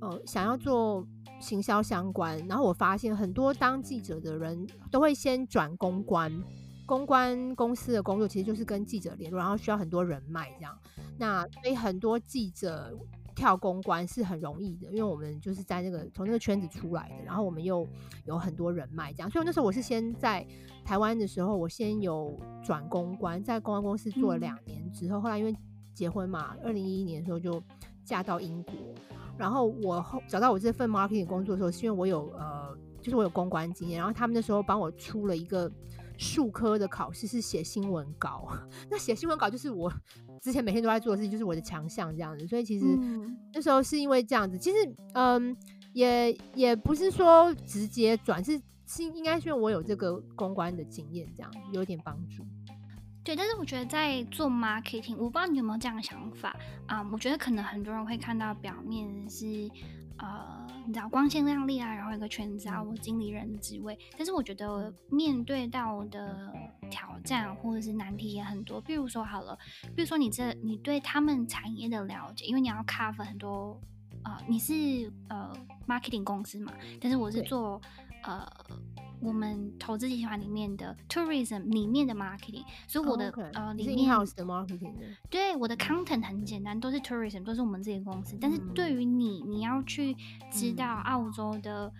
[0.00, 1.06] 呃想要做
[1.40, 6.32] 行销相关，然后我发现很多当记者的人都会先转公关。
[6.86, 10.78] 公关公司的工作其实就是跟记者联络，然后需要很多人脉这样。
[11.18, 12.96] 那所以很多记者
[13.36, 17.86] 跳公关是很容易的，因为我们就是在那个从那个圈子出来的，然后我们又
[18.24, 19.30] 有很多人脉这样。
[19.30, 20.44] 所以那时候我是先在
[20.84, 25.54] 台湾的时候，我先有转公关，在公关公司做了两年之后，后来因为
[25.92, 27.62] 结婚嘛，二零一一年的时候就
[28.02, 28.72] 嫁到英国。
[29.36, 35.70] 然后我后找到我这份 marketing 工作的时候，是因为我有呃，就是我有公关经验，然后他们那时候帮我出了一个。
[36.18, 38.48] 术科的考试是写新闻稿，
[38.90, 39.92] 那写新闻稿就是我
[40.42, 42.46] 之前每天都在做的事情，就是我的强项这样子。
[42.46, 42.86] 所以其实
[43.52, 44.76] 那时候是因为这样子，其实
[45.14, 45.56] 嗯，
[45.92, 52.44] 也也不是说直接转，是是应该是因为我有这个公关的经验，这样有点帮助。
[53.24, 57.10] 对，但是我觉得在做 marketing，我不知道你有没有这样的想法啊、嗯？
[57.12, 59.68] 我觉得可能很多人会看到表面是
[60.18, 63.98] 呃，你知道光鲜亮丽啊，然后一个全职啊，我经理人的职位。
[64.16, 66.52] 但是我觉得面对到的
[66.90, 68.80] 挑战或者是难题也很多。
[68.80, 69.58] 比如说好了，
[69.94, 73.80] 比如说你这你对他们产业的了解，因为你要 cover 很多
[74.24, 75.52] 呃，你是呃
[75.86, 77.80] marketing 公司嘛，但是我是做
[78.22, 78.46] 呃。
[79.20, 83.52] 我们投资集团里面的 tourism 里面的 marketing，所以我的、oh, okay.
[83.54, 88.36] 呃里面的 marketing 的，对，我的 content 很简单，都是 tourism，都是我们自己的公司。
[88.40, 90.14] 但是对于你，你要去
[90.50, 91.90] 知道澳洲的、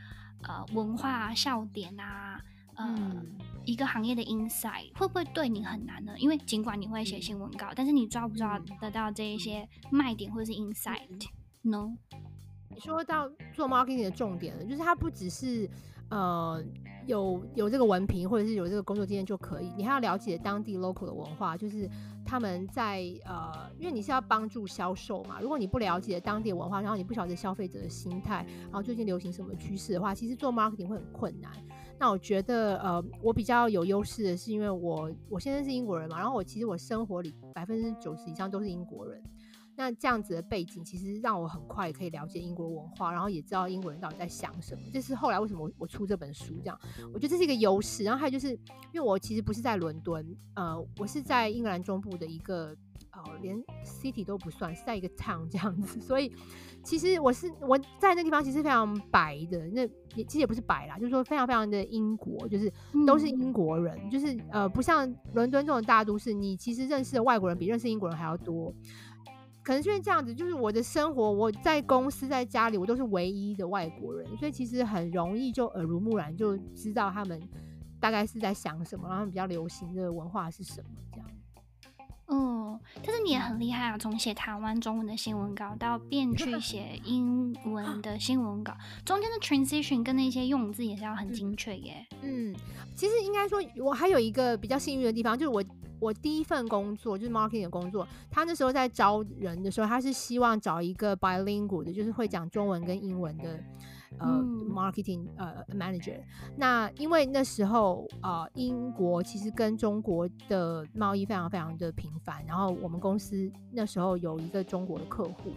[0.42, 2.38] 嗯、呃文化笑点啊，
[2.74, 3.26] 呃、嗯、
[3.64, 6.12] 一个行业的 insight 会不会对你很难呢？
[6.18, 12.22] 因为尽管你会写新闻稿，嗯、但是你抓不抓得到这一些卖点或者是 insight？No？、嗯、
[12.70, 15.68] 你说到做 marketing 的重点了，就是它不只是。
[16.08, 16.62] 呃，
[17.06, 21.88] 有有这个文凭或者是有这个工作经验就可以，你还要了解当地 local 的文化，就是
[22.24, 31.50] 他们在呃，因为你是要帮助销售嘛，如果你不了解当地文化，然后你不晓得消费者的心态，然后最近流行什么趋势的话，其实做 marketing 会很困难。
[31.98, 39.22] 那我觉得呃，我比较有优势的是，因为我我现在是英国人嘛，然后我其实我生活里百分之九十以上都是英国人。
[39.76, 44.80] 那这样子的背景，其实让我很快可以了解英国文化，然后也知道英国人到底在想什么。
[44.92, 46.80] 这是后来为什么我我出这本书这样，
[47.12, 48.02] 我觉得这是一个优势。
[48.02, 48.52] 然后还有就是，
[48.92, 52.74] 因为我其实不是在伦敦，呃，我是在英格兰中部的一个，
[53.10, 56.00] 呃，连 city 都不算，是在一个 town 这样子。
[56.00, 56.32] 所以
[56.82, 59.82] 其实我是我在那地方其实非常白的，那
[60.14, 62.72] 也其实也不是白啦，就是说非常非常的英国，就是
[63.06, 68.72] 都是英国人，嗯、就是呃，不像伦敦这种大都市，你其实认识的外国人比认识英国人还要多。
[69.66, 77.42] 可能因为这样子，就是我的生活，我在公司，在家里，我都是唯一的外国人，所以其实很容易就耳濡目染，就知道他们
[77.98, 81.26] 大概是在想什么，然后比较流行的文化是什么这样。
[82.28, 92.06] 嗯，但是你也很厉害啊，从写台湾中文的新闻稿到变 去写英文的新闻稿，中间的 transition 跟那些用字也是要很精确耶。
[92.22, 92.54] 嗯，
[92.94, 95.64] 其实应该说，我还有一个比较幸运的地方，就是我。
[95.98, 103.58] 我第一份工作就是 marketing 的工作，他那时候在招人的时候，他是希望找一个 bilingual 的，就是会讲中文跟英文的，
[104.18, 106.20] 呃、嗯、，marketing 呃 manager。
[106.56, 115.52] 那因为那时候呃英国其实跟中国的贸易非常非常的频繁，然后我们公司那时候有一个中国的客户，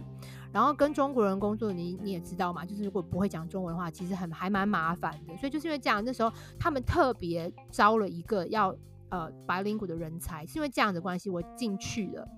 [0.52, 5.36] 然后跟中国人工作，你你也知道嘛，就是如果不会讲中文的话，其实很还蛮麻烦的。
[5.36, 8.74] 所以就是因为这样，那时候他们特别招了一个要。
[9.12, 12.28] 呃，bilingual 的人才是因为这样的关系，我进去了。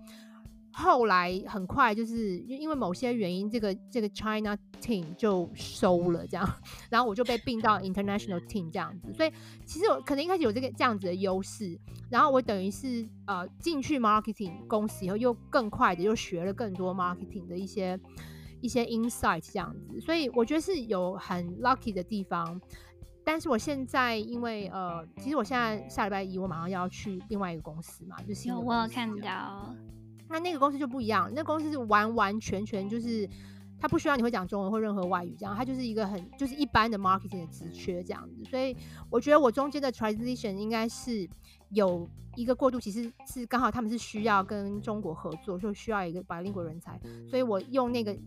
[0.73, 6.49] 后来很快就是因为某些原因，这个这个 China team 就收了，这样，
[6.91, 9.13] 然后我就被并到 international team 这样子。
[9.13, 9.31] 所以
[9.67, 11.79] 其实我可能一开始有这个这样子的优势，
[12.11, 17.99] 然后我等于是呃进去 marketing 公司以后，又更快的又学了更多 marketing 的一些
[18.61, 20.01] 一些 insight 这样子。
[20.01, 22.61] 所以我觉得是有很 lucky 的地方。
[23.25, 29.73] 但是我现在因为呃，其实我现在下礼拜一我马上要去另外一个公司嘛，就是有我有看到，
[30.33, 33.29] 那那个公司就不一样，那公司是完完全全就是
[33.79, 38.77] 他不需要你会讲中文或任何外语这样，他就是一个很就是一般的 marketing 的职缺这样子，所以
[39.11, 41.29] 我觉得我中间的 transition 应该是
[41.71, 48.19] 有一个过渡，其实是刚好他们是需要跟中国合作，就需要一个白领国人才，所以我用那个。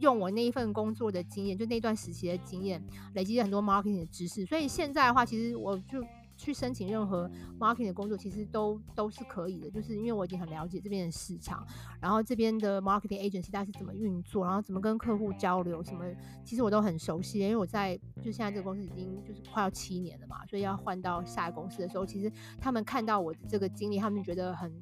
[0.00, 4.46] 用我那一份工作的经验，就那段时期的经验，累积了很多 marketing 的知识。
[4.46, 6.02] 所以现在的话，其实我就
[6.40, 9.70] 去申请任何 marketing 的工作，其实都都是可以的。
[9.70, 11.66] 就是因为我已经很了解这边的市场，
[12.00, 16.04] 然后这边的 marketing agency 大概是怎么运作，然后怎么跟客户交流，什么
[16.44, 17.40] 其实我都很熟悉。
[17.40, 24.72] 因为我在就现在这个公司已经就是快要七年了嘛，所以要换到下一个公司的时候，其实他们看到我的这个经历，他们觉得很。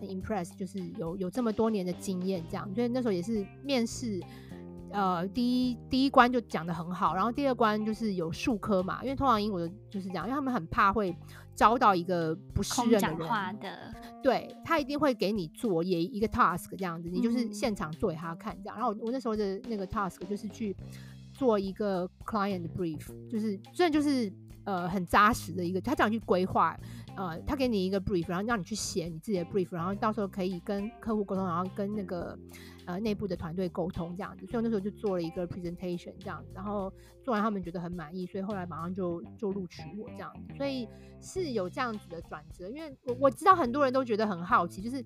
[0.00, 4.22] 很 impress，就是有有这么多年的经验，这样，所以那时候也是面试，
[4.90, 11.16] 呃，第一第一关就讲的很好，然后第二关就是有数科嘛，因为通常英国就是这样，因为他们很怕会
[11.54, 13.94] 招到一个不适任的人，话的。
[14.22, 20.76] 对，他一定会给你做也一个 task 这样子，你就是现场做给他看这样，然后我我那时候的那个 task 就是去
[21.32, 24.32] 做一个 client brief，就是虽然就是
[24.68, 26.78] 呃很扎实的一个，他这样去规划。
[27.16, 32.38] 呃，他给你一个 brief，然后让你去写你自己的 brief，然后到时候可以跟客户沟通，然后跟那个
[32.84, 34.46] 呃内部的团队沟通这样子。
[34.46, 36.92] 所以那时候就做了一个 presentation 这样子，然后
[37.24, 40.54] 做完他们觉得很满意，所以后来马上就就录取我这样子。
[40.56, 40.86] 所以
[41.20, 45.04] 是有这样子的转折，因为我我知道很多人都觉得很好奇，就是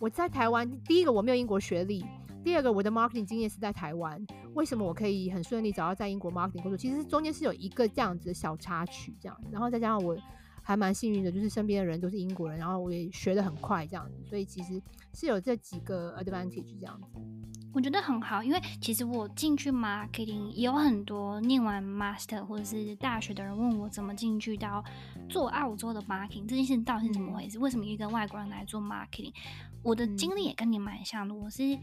[0.00, 2.04] 我在台湾，第一个我没有英国学历，
[2.44, 6.76] 第二个我的 marketing 经验是在台湾，为什么我可以很顺利找到在英国 marketing 工作？
[6.76, 10.16] 其实中间是有一个这样子的小插曲这样，然后再加上我。
[10.66, 14.80] 还蛮幸运的，就是身边的人都是英国人，然后我也学得很快这样子，所以其实
[15.12, 17.20] 是有这几个 advantage 这样子。
[17.74, 24.82] 我觉得很好，因为其实我进去 marketing 也有很多念完 master 或者是大学的人问我怎么进去到
[25.28, 27.58] 做澳洲的 marketing 这件事到底是怎么回事？
[27.58, 29.34] 为什么一个外国人来做 marketing？
[29.82, 31.78] 我的经历也跟你蛮像的，我是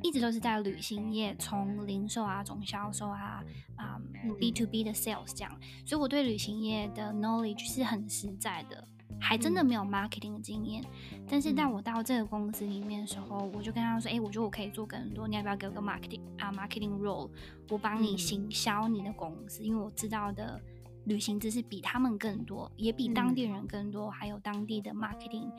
[0.00, 3.42] 一直都是在旅行业，从零售啊、总销售啊、
[3.76, 8.86] 啊、um, B to B 的 sales 这样，所以我对旅行业的 knowledge 是很实在的，
[9.20, 10.84] 还真的没有 marketing 的经验。
[11.28, 17.30] 但是在我到这个公司里面的时候，我就跟他说：“哎、欸，我觉得我可以做更多，你要不要给我个 marketing 啊、uh,？marketing role，
[17.68, 20.60] 我帮你行销你的公司，因为我知道的
[21.04, 25.50] 旅行知识比他们更多，也比当地人更多，还有当地的 marketing。”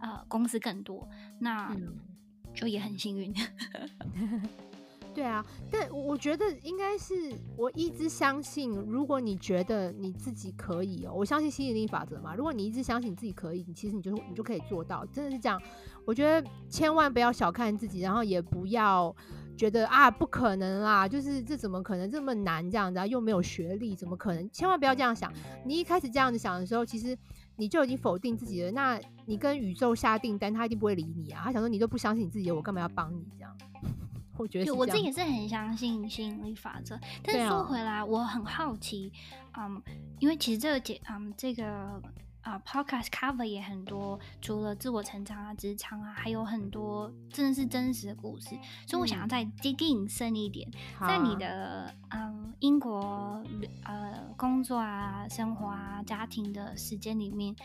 [0.00, 1.74] 呃，公司更多，那
[2.54, 3.34] 就也很幸运。
[5.14, 7.14] 对啊，但我觉得应该是
[7.56, 12.34] 我一直相信，如果你觉得你自己可以哦，我相信吸引力法则嘛。
[12.34, 15.60] 如果你一直相信你自己可以，你其实你就你就可以做到，真的是这样。
[16.04, 19.14] 我觉得千万不要小看自己，然后也不要
[19.56, 24.50] 觉得啊不可能啦，就是这怎么可能这么难这样子啊，又没有学历，怎么可能？
[24.50, 25.32] 千万不要这样想。
[25.64, 27.16] 你一开始这样子想的时候，其实。
[27.56, 31.42] 你就已经否定自己了，那你跟宇宙下订单，他一定不会理你啊！
[31.44, 33.56] 他想说你都不相信你自己，我干嘛要帮你这样？
[34.36, 39.12] 我觉得我自己也是很相信吸引力法则，但是说回来，啊、我很好奇，
[39.56, 39.82] 嗯，
[40.18, 42.02] 因为其实这个解，嗯，这个。
[42.44, 48.54] 啊、uh，Podcast cover 也很多，除了自我成长啊、职场啊，还有很多真的是真实的故事。
[48.54, 53.42] 嗯、所以我想要再 dig in 深一点，啊、在你的嗯英国
[53.84, 57.56] 呃工作啊、生活啊、家庭的时间里面，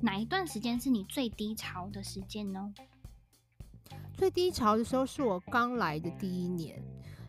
[0.00, 2.74] 哪一段时间是你最低潮的时间呢？
[4.14, 6.82] 最低潮的时候是我刚来的第一年。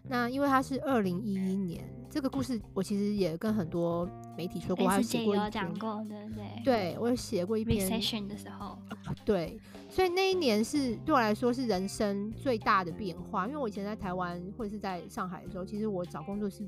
[0.07, 6.63] 那因为它是二零一一年，这个故事我其实也跟很多媒体说过，还有写过一篇，讲过，对不对？
[6.63, 7.87] 对，我有写过一篇。
[7.87, 8.77] Recession 的时候，
[9.23, 13.45] 对，所以那一年是对我来说是人生最大的变化。
[13.45, 16.67] 因为我以前在台湾或者是在上海的时候，其实我找工作是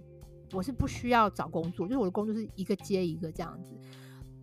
[0.51, 3.73] 我是不需要找工作，就是我的工作是一个接一个这样子，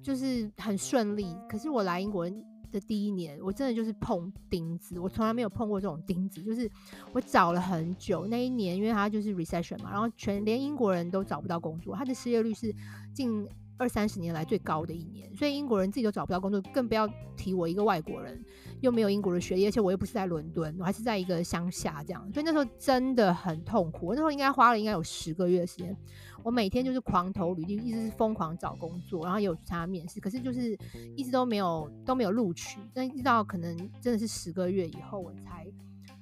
[0.02, 1.36] 就是很顺利。
[1.48, 2.28] 可是我来英国
[2.70, 6.70] 的第一年，我真的就是碰钉子，我从来没有碰过这种钉子，就是
[7.12, 8.26] 我找了很久。
[8.26, 12.74] 那一年，因为它就是 recession 嘛，然后全连英国人都找不到工作，它的失业率是
[13.12, 13.46] 近
[13.78, 18.44] 二三十年来最高的一年，所以英国人自己都找不到工作，更不要提我一个外国人，
[18.80, 24.08] 又没有英国的学历，而且我又不是在伦敦，我还是在一个乡下这样，所以那时候真的很痛苦。
[24.08, 25.96] 我那时候应该花了应该有十个月的时间。
[26.42, 30.76] 我每天就是狂投履历，一直是疯狂找工作，然后也有参加面试，可是就是
[31.14, 32.80] 一直都没有都没有录取。
[32.92, 35.66] 但一直到可能真的是十个月以后，我才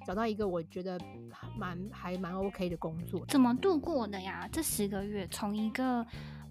[0.07, 0.98] 找到一个我觉得
[1.57, 3.24] 蛮还蛮 OK 的工作。
[3.28, 4.46] 怎么度过的呀？
[4.52, 6.04] 这十个月从一个。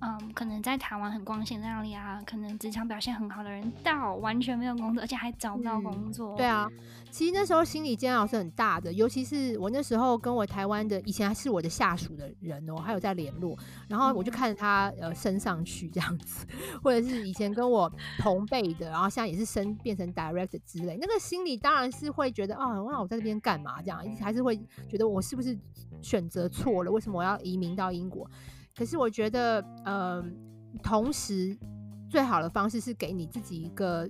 [0.05, 6.35] 嗯，可能在台湾很光鲜亮丽啊，可能职场表现很好的人，到完全没有工作，而且还找不到工作。
[6.35, 6.37] 嗯。
[6.37, 6.69] 对啊，
[7.09, 16.45] 其实那时候心理煎熬是很大的，尤其是我那时候跟我台湾的以前还是我的下属的人哦，还有在联络，然后我就看着他呃升上去这样子，
[16.83, 24.55] 或者是以前跟我同辈的，然后现在也是升变成 director 之类，那个心理当然是会觉得啊，那我在这边干嘛这样，还是会
[24.87, 25.57] 觉得我是不是
[26.01, 26.91] 选择错了？
[26.91, 28.29] 为什么我要移民到英国？
[28.77, 30.23] 可是我觉得，呃，
[30.83, 31.57] 同时
[32.09, 34.05] 最好的方式是给你自己一个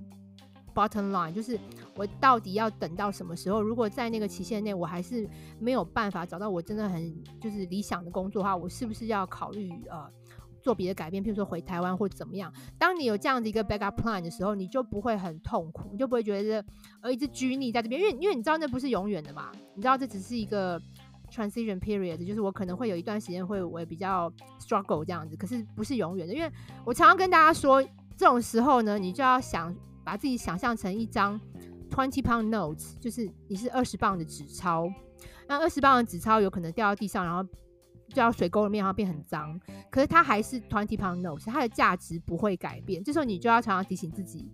[0.74, 1.58] bottom line，就是
[1.94, 3.62] 我到底要等到什么时候？
[3.62, 5.28] 如果在那个期限内我还是
[5.60, 10.10] 没有办法找到我真的很就是理想的工作的话，我是不是要考虑呃
[10.60, 12.52] 做别的改变，譬如说回台湾或怎么样？
[12.76, 16.64] 当你有这样的一个 backup plan 的时候，你就不会很痛苦，你就不会觉得
[17.02, 20.82] 呃一直拘泥在这边，因为因为你知道那不是永远的嘛，你知道这只是一个。
[21.36, 26.50] Transition period 就是我可能会有一段时间会我也比较 struggle 这样子，可是不是永远的，因为
[26.82, 27.82] 我常常跟大家说，
[28.16, 31.38] 这种时候呢，你就要想把自己想象成一张
[31.90, 34.90] twenty pound notes，就是你是二十磅的纸钞，
[35.46, 37.46] 那二十磅的纸钞有可能掉到地上，然后
[38.14, 39.60] 掉到水沟里面，然后变很脏，
[39.90, 43.04] 可是它还是 twenty pound notes，它的价值不会改变。
[43.04, 44.50] 这时候你就要常常提醒自己。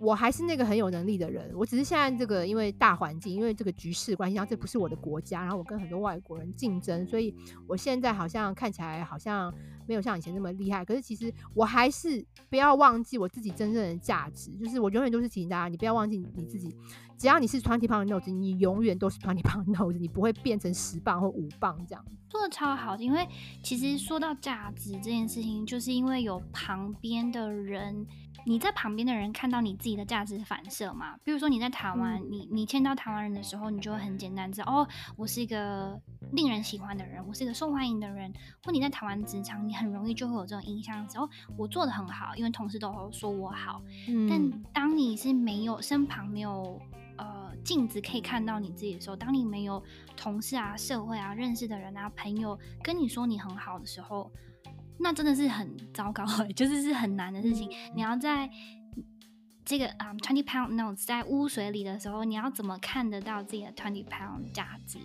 [0.00, 7.34] 我还是那个很有能力的人，我只是现在这个因为大环境，因为这个局势关系，然后这不是我的国家，然后我跟很多外国人竞争，所以
[7.66, 9.52] 我现在好像看起来好像
[9.86, 10.84] 没有像以前那么厉害。
[10.84, 16.74] 可是其实我还是不要忘记我自己真正的价值，就是我永远都是提醒大家，你不要忘记你自己。
[17.18, 22.04] 只要你是 twenty pound notes，你永远都是 twenty pound notes，你不会变成十磅或五磅这样。
[22.28, 23.26] 做的超好，因为
[23.60, 28.06] 其实说到价值这件事情，就是因为有旁边的人。
[28.44, 31.16] 你在旁边的人看到你自己的价值反射嘛？
[31.22, 36.00] 比如说你在台湾，嗯、你你见到台湾人的时候，你就会很简单知道哦，我是一个
[36.32, 38.32] 令人喜欢的人，我是一个受欢迎的人，
[38.64, 43.82] 或你在台湾职场，你很容易就会有这种印象的时候，我做的很好，因为同事都说我好。
[44.08, 46.80] 嗯、但当你是没有身旁没有
[47.16, 49.82] 呃镜子可以看到你自己的时候，当你没有
[50.16, 54.32] 同事啊、社会啊、认识的人啊、朋友跟你说你很好的时候，
[55.00, 56.24] 那真的是很糟糕，
[56.56, 57.68] 就是是很难的事情。
[57.70, 58.50] 嗯、你要在
[59.64, 64.98] 这个啊、um, twenty pound notes 在污水里的时候，你要怎么看得到自己的 twenty pound 价值？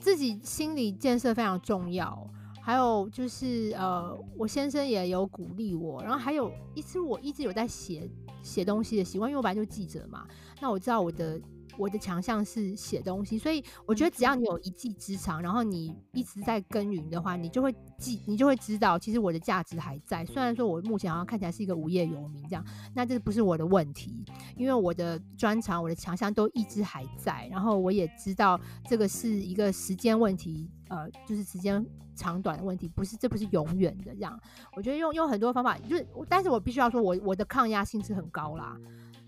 [0.00, 2.28] 自己心理建设非常重要，
[2.62, 8.08] 还有就是呃，我先生也有鼓励我，然后还有一次我一直有在写
[8.42, 10.26] 写东西的习惯，因为我本来就记者嘛，
[10.60, 11.40] 那我知道我的。
[11.76, 20.24] 我的强项是写东西，所以我觉得只要你有一技之长，然后你一直在耕耘的话，你就会记，你就会知道，其实我的价值还在。
[20.26, 22.64] 虽然说我目前好像看起来是一个无业游民这样，
[22.94, 24.24] 那这不是我的问题，
[24.56, 27.48] 因为我的专长、我的强项都一直还在。
[27.50, 34.38] 然后我也知道这个是一个时间问题，呃，就是时间长短的问题，不是，这不是永远的这样。
[34.76, 38.76] 我觉得用用很多方法，就是，但是我必须要说我我的抗压性是很高啦。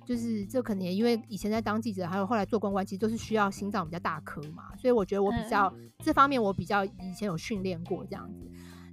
[0.07, 8.48] 就是这可能也因为以前在当记者，还有后来做公关，其实都是需要心脏比较大颗嘛，所以我觉得我比较、嗯、这方面我比较以前有训练过这样子。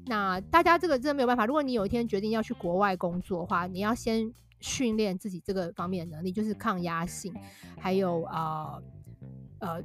[0.08, 7.34] 那大家这个真的没有办法，如果你有一天决定要去国外工作的话，你要先训练自己这个方面的能力，就是抗压性，
[7.78, 8.84] 还有呃
[9.60, 9.84] 呃。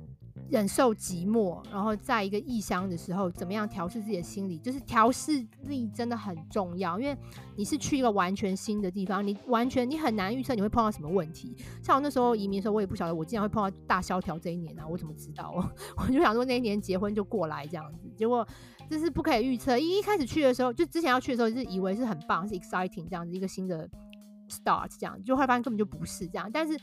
[0.51, 4.59] 忍受寂寞，然后在一个异乡的时候，怎么样调试自己的心理？
[4.59, 7.17] 就是调试力真的很重要，因为
[7.57, 11.57] 你是去一个完全新的地方，你完全你很难预测你会碰到什么问题。
[11.83, 15.55] 像我那时候移民的时候，我也不晓得我竟然会碰到大萧条这一年啊，我怎么知道？
[15.97, 18.47] 我就想说那一年结婚就过来这样子，结果
[18.89, 19.77] 这是不可以预测。
[19.77, 23.89] 一一开始去的时候，就之前要去的时候，就是以为是很棒，是 exciting 这样子一个新的
[24.49, 26.79] start 这样，就后来发现根本就不是这样，但是。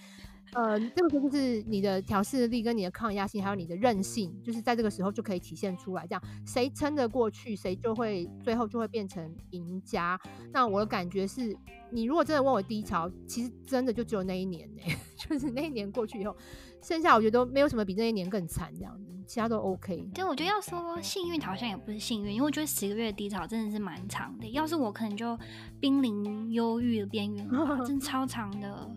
[0.53, 6.07] 呃，这个就是你的调适力跟你的抗压性，还有你的韧性，就是在这个时候就可以体现出来。
[6.07, 10.19] 这样谁撑得过去，谁就会最后就会变成赢家。
[10.53, 11.55] 那我的感觉是，
[11.91, 14.81] 你如果真的问我低潮，其实真的就只有那一年呢，
[15.17, 16.35] 就是那一年过去以后，
[16.81, 20.09] 剩下我觉得都没有什么比那一年更惨这样子，其他都 OK。
[20.13, 24.47] 对，我觉得要说幸运，好像也不是幸运，因为我觉得十个月的低潮真的是蛮长的。
[24.51, 25.37] 要是我可能就
[25.81, 27.49] 濒临忧郁的边缘，
[27.85, 28.89] 真的超长的。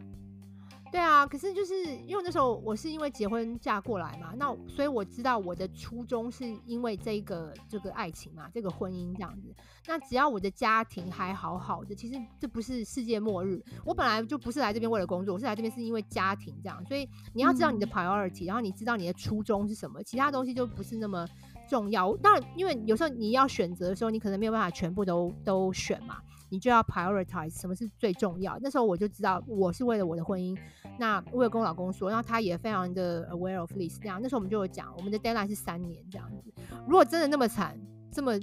[0.90, 1.74] 对啊，可是就是
[2.06, 9.54] 因为那时候我是因为结婚嫁过来嘛，那所以我知道我的初衷是因为这个这个爱情嘛，这个婚姻这样子。
[9.86, 13.62] 那只要我的家庭还好好的，其实这不是世界末日。
[13.84, 16.82] 我本来就不是来这边为了工作，我是来这边是因为家庭这样。
[16.86, 21.26] 所以你要知道你的 priority，、嗯、然后你知道你的初衷是什么，其他东西就不是那么
[21.68, 22.16] 重要。
[22.16, 26.18] 当然，因为有时候你要选择的时候，你可能没有办法全部都都选嘛。
[26.48, 28.58] 你就要 prioritize 什么是最重要。
[28.60, 30.58] 那时候我就知道我是为了我的婚姻。
[30.98, 33.98] 那我有跟我老公说，然后他也非常的 aware of this。
[34.00, 36.52] 这样，那时候我们就有讲，我们的 deadline 是三年这样子。
[36.86, 37.78] 如果真的那么惨，
[38.10, 38.38] 这么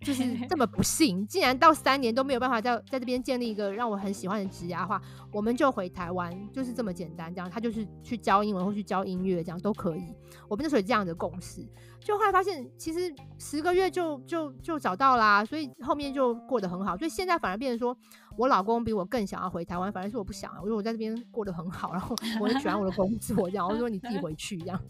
[0.00, 7.32] 就 是这么不幸，竟然到三年都没有办法在在这边建立一个让我很喜欢的职涯的话，我们就回台湾，就是这么简单。
[7.32, 10.12] 这样，他就是去教英文或去教音乐，这样都可以。
[10.48, 11.64] 我们那时候有这样的共识。
[12.04, 16.96] 就后来发现，其实十个月就就就找到啦，所以后面就过得很好。
[16.96, 17.96] 所以现在反而变成说，
[18.36, 20.58] 我老公比我更想要回台湾，反而是我不想啊。
[20.60, 23.68] 我说我在这边过得很好，然后我很喜欢我的工作，这样。
[23.68, 24.80] 我说你自己回去，这样。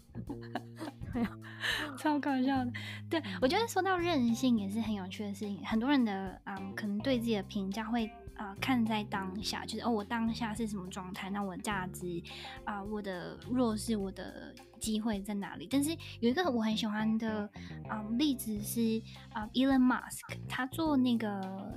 [1.97, 2.71] 超搞笑的。
[3.09, 5.63] 对，我觉得说到任性也是很有趣的事情。
[5.65, 8.09] 很多人的嗯，可能对自己的评价会。
[8.35, 11.29] 啊、看在当下，就是哦，我当下是什么状态？
[11.29, 12.21] 那我的价值
[12.63, 15.67] 啊、我的弱势，我的机会在哪里？
[15.69, 17.49] 但是有一个我很喜欢的
[17.87, 21.73] 啊、例子是啊、，Elon Musk，他做那个。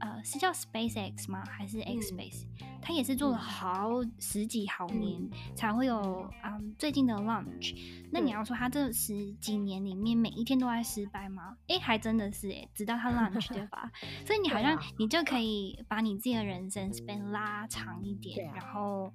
[0.00, 1.42] 呃，是叫 SpaceX 吗？
[1.48, 2.46] 还是 X Space？
[2.80, 7.74] 他、嗯、也是做了好十几好年，嗯、才会有嗯最近的 launch。
[8.12, 11.56] 那你要说他这十几年里面每一天都在失败吗？
[11.68, 13.90] 哎、欸，还真的是哎，直到他 launch 对吧？
[14.24, 19.12] 所以你好像你就可以把你自己的人生 span 拉长一点，然后。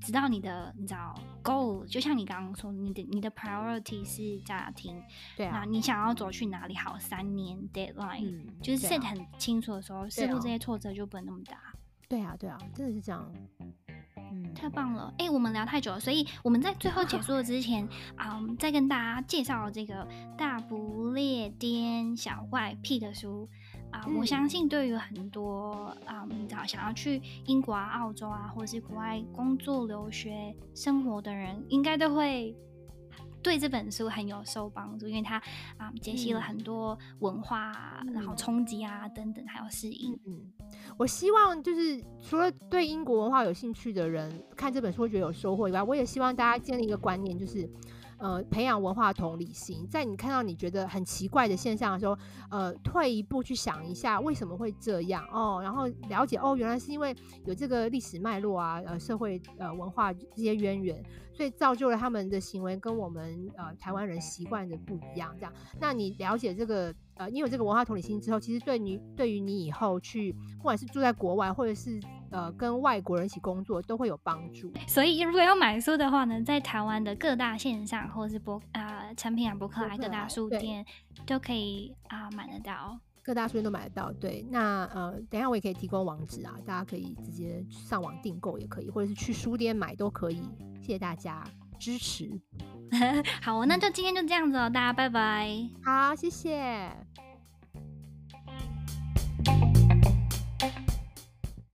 [0.00, 5.02] 知道你的，你知道 goal，就像你刚刚说，你的你的 priority 是家庭，
[5.36, 6.74] 对啊，那你想要走去哪里？
[6.76, 11.56] 好，三年 deadline，、嗯、就是 set 很清楚的时候，似乎、啊、这些挫折就不能那么大。
[12.08, 13.32] 对啊，对啊，真的是这样。
[14.32, 15.12] 嗯，太棒了。
[15.18, 17.86] 哎、欸，我们聊太久了，所以我们在最后结束之前，
[18.16, 23.48] 啊、嗯，再跟大家介绍这个大不列颠小怪癖的书。
[23.90, 32.54] 啊、呃，我相信对于很多啊，你知道想要去英国啊、澳洲啊，或者是国外工作、留学、生活的人，应该都会
[33.42, 35.36] 对这本书很有受帮助，因为它
[35.76, 40.12] 啊解析了很多文化、然后冲击啊等等，还有适应。
[40.26, 40.40] 嗯，
[40.98, 47.68] 我希望就是除了对英国文化有兴趣的人看这本书会觉得有收获以外，我也希望大家建立一个观念，就是。
[48.18, 52.16] 呃培养文化同理心，在你看到你觉得很奇怪的现象的时候，
[52.50, 57.14] 呃，退一步去想一下为什么会这样哦，然后了解哦，原来是因为
[57.44, 61.02] 有这个历史脉络啊，呃，社会呃文化这些渊源，
[61.32, 65.34] 所以造就了他们的行为跟我们呃台湾人习惯的不一样。
[65.38, 72.00] 这样，那你了解这个呃，你有这个文化同理心之后，其实对你对于你以后去，不管是住在国外或者是
[72.30, 74.72] 呃，跟外国人一起工作都会有帮助。
[74.86, 80.84] 所以，如果要买书的话呢，在台湾的各大线上或者是博啊，诚品啊、博客来各大书店
[81.26, 82.98] 都可以啊、呃、买得到。
[83.22, 84.12] 各大书店都买得到。
[84.12, 90.42] 对，那呃，等一下我也可以提供网址啊，大家可以直接上网订购也可以，或者是去书店买都可以。
[90.80, 91.42] 谢谢大家
[91.78, 92.30] 支持。
[93.42, 95.50] 好，那就今天就这样子哦，大家拜拜。
[95.82, 97.15] 好，谢谢。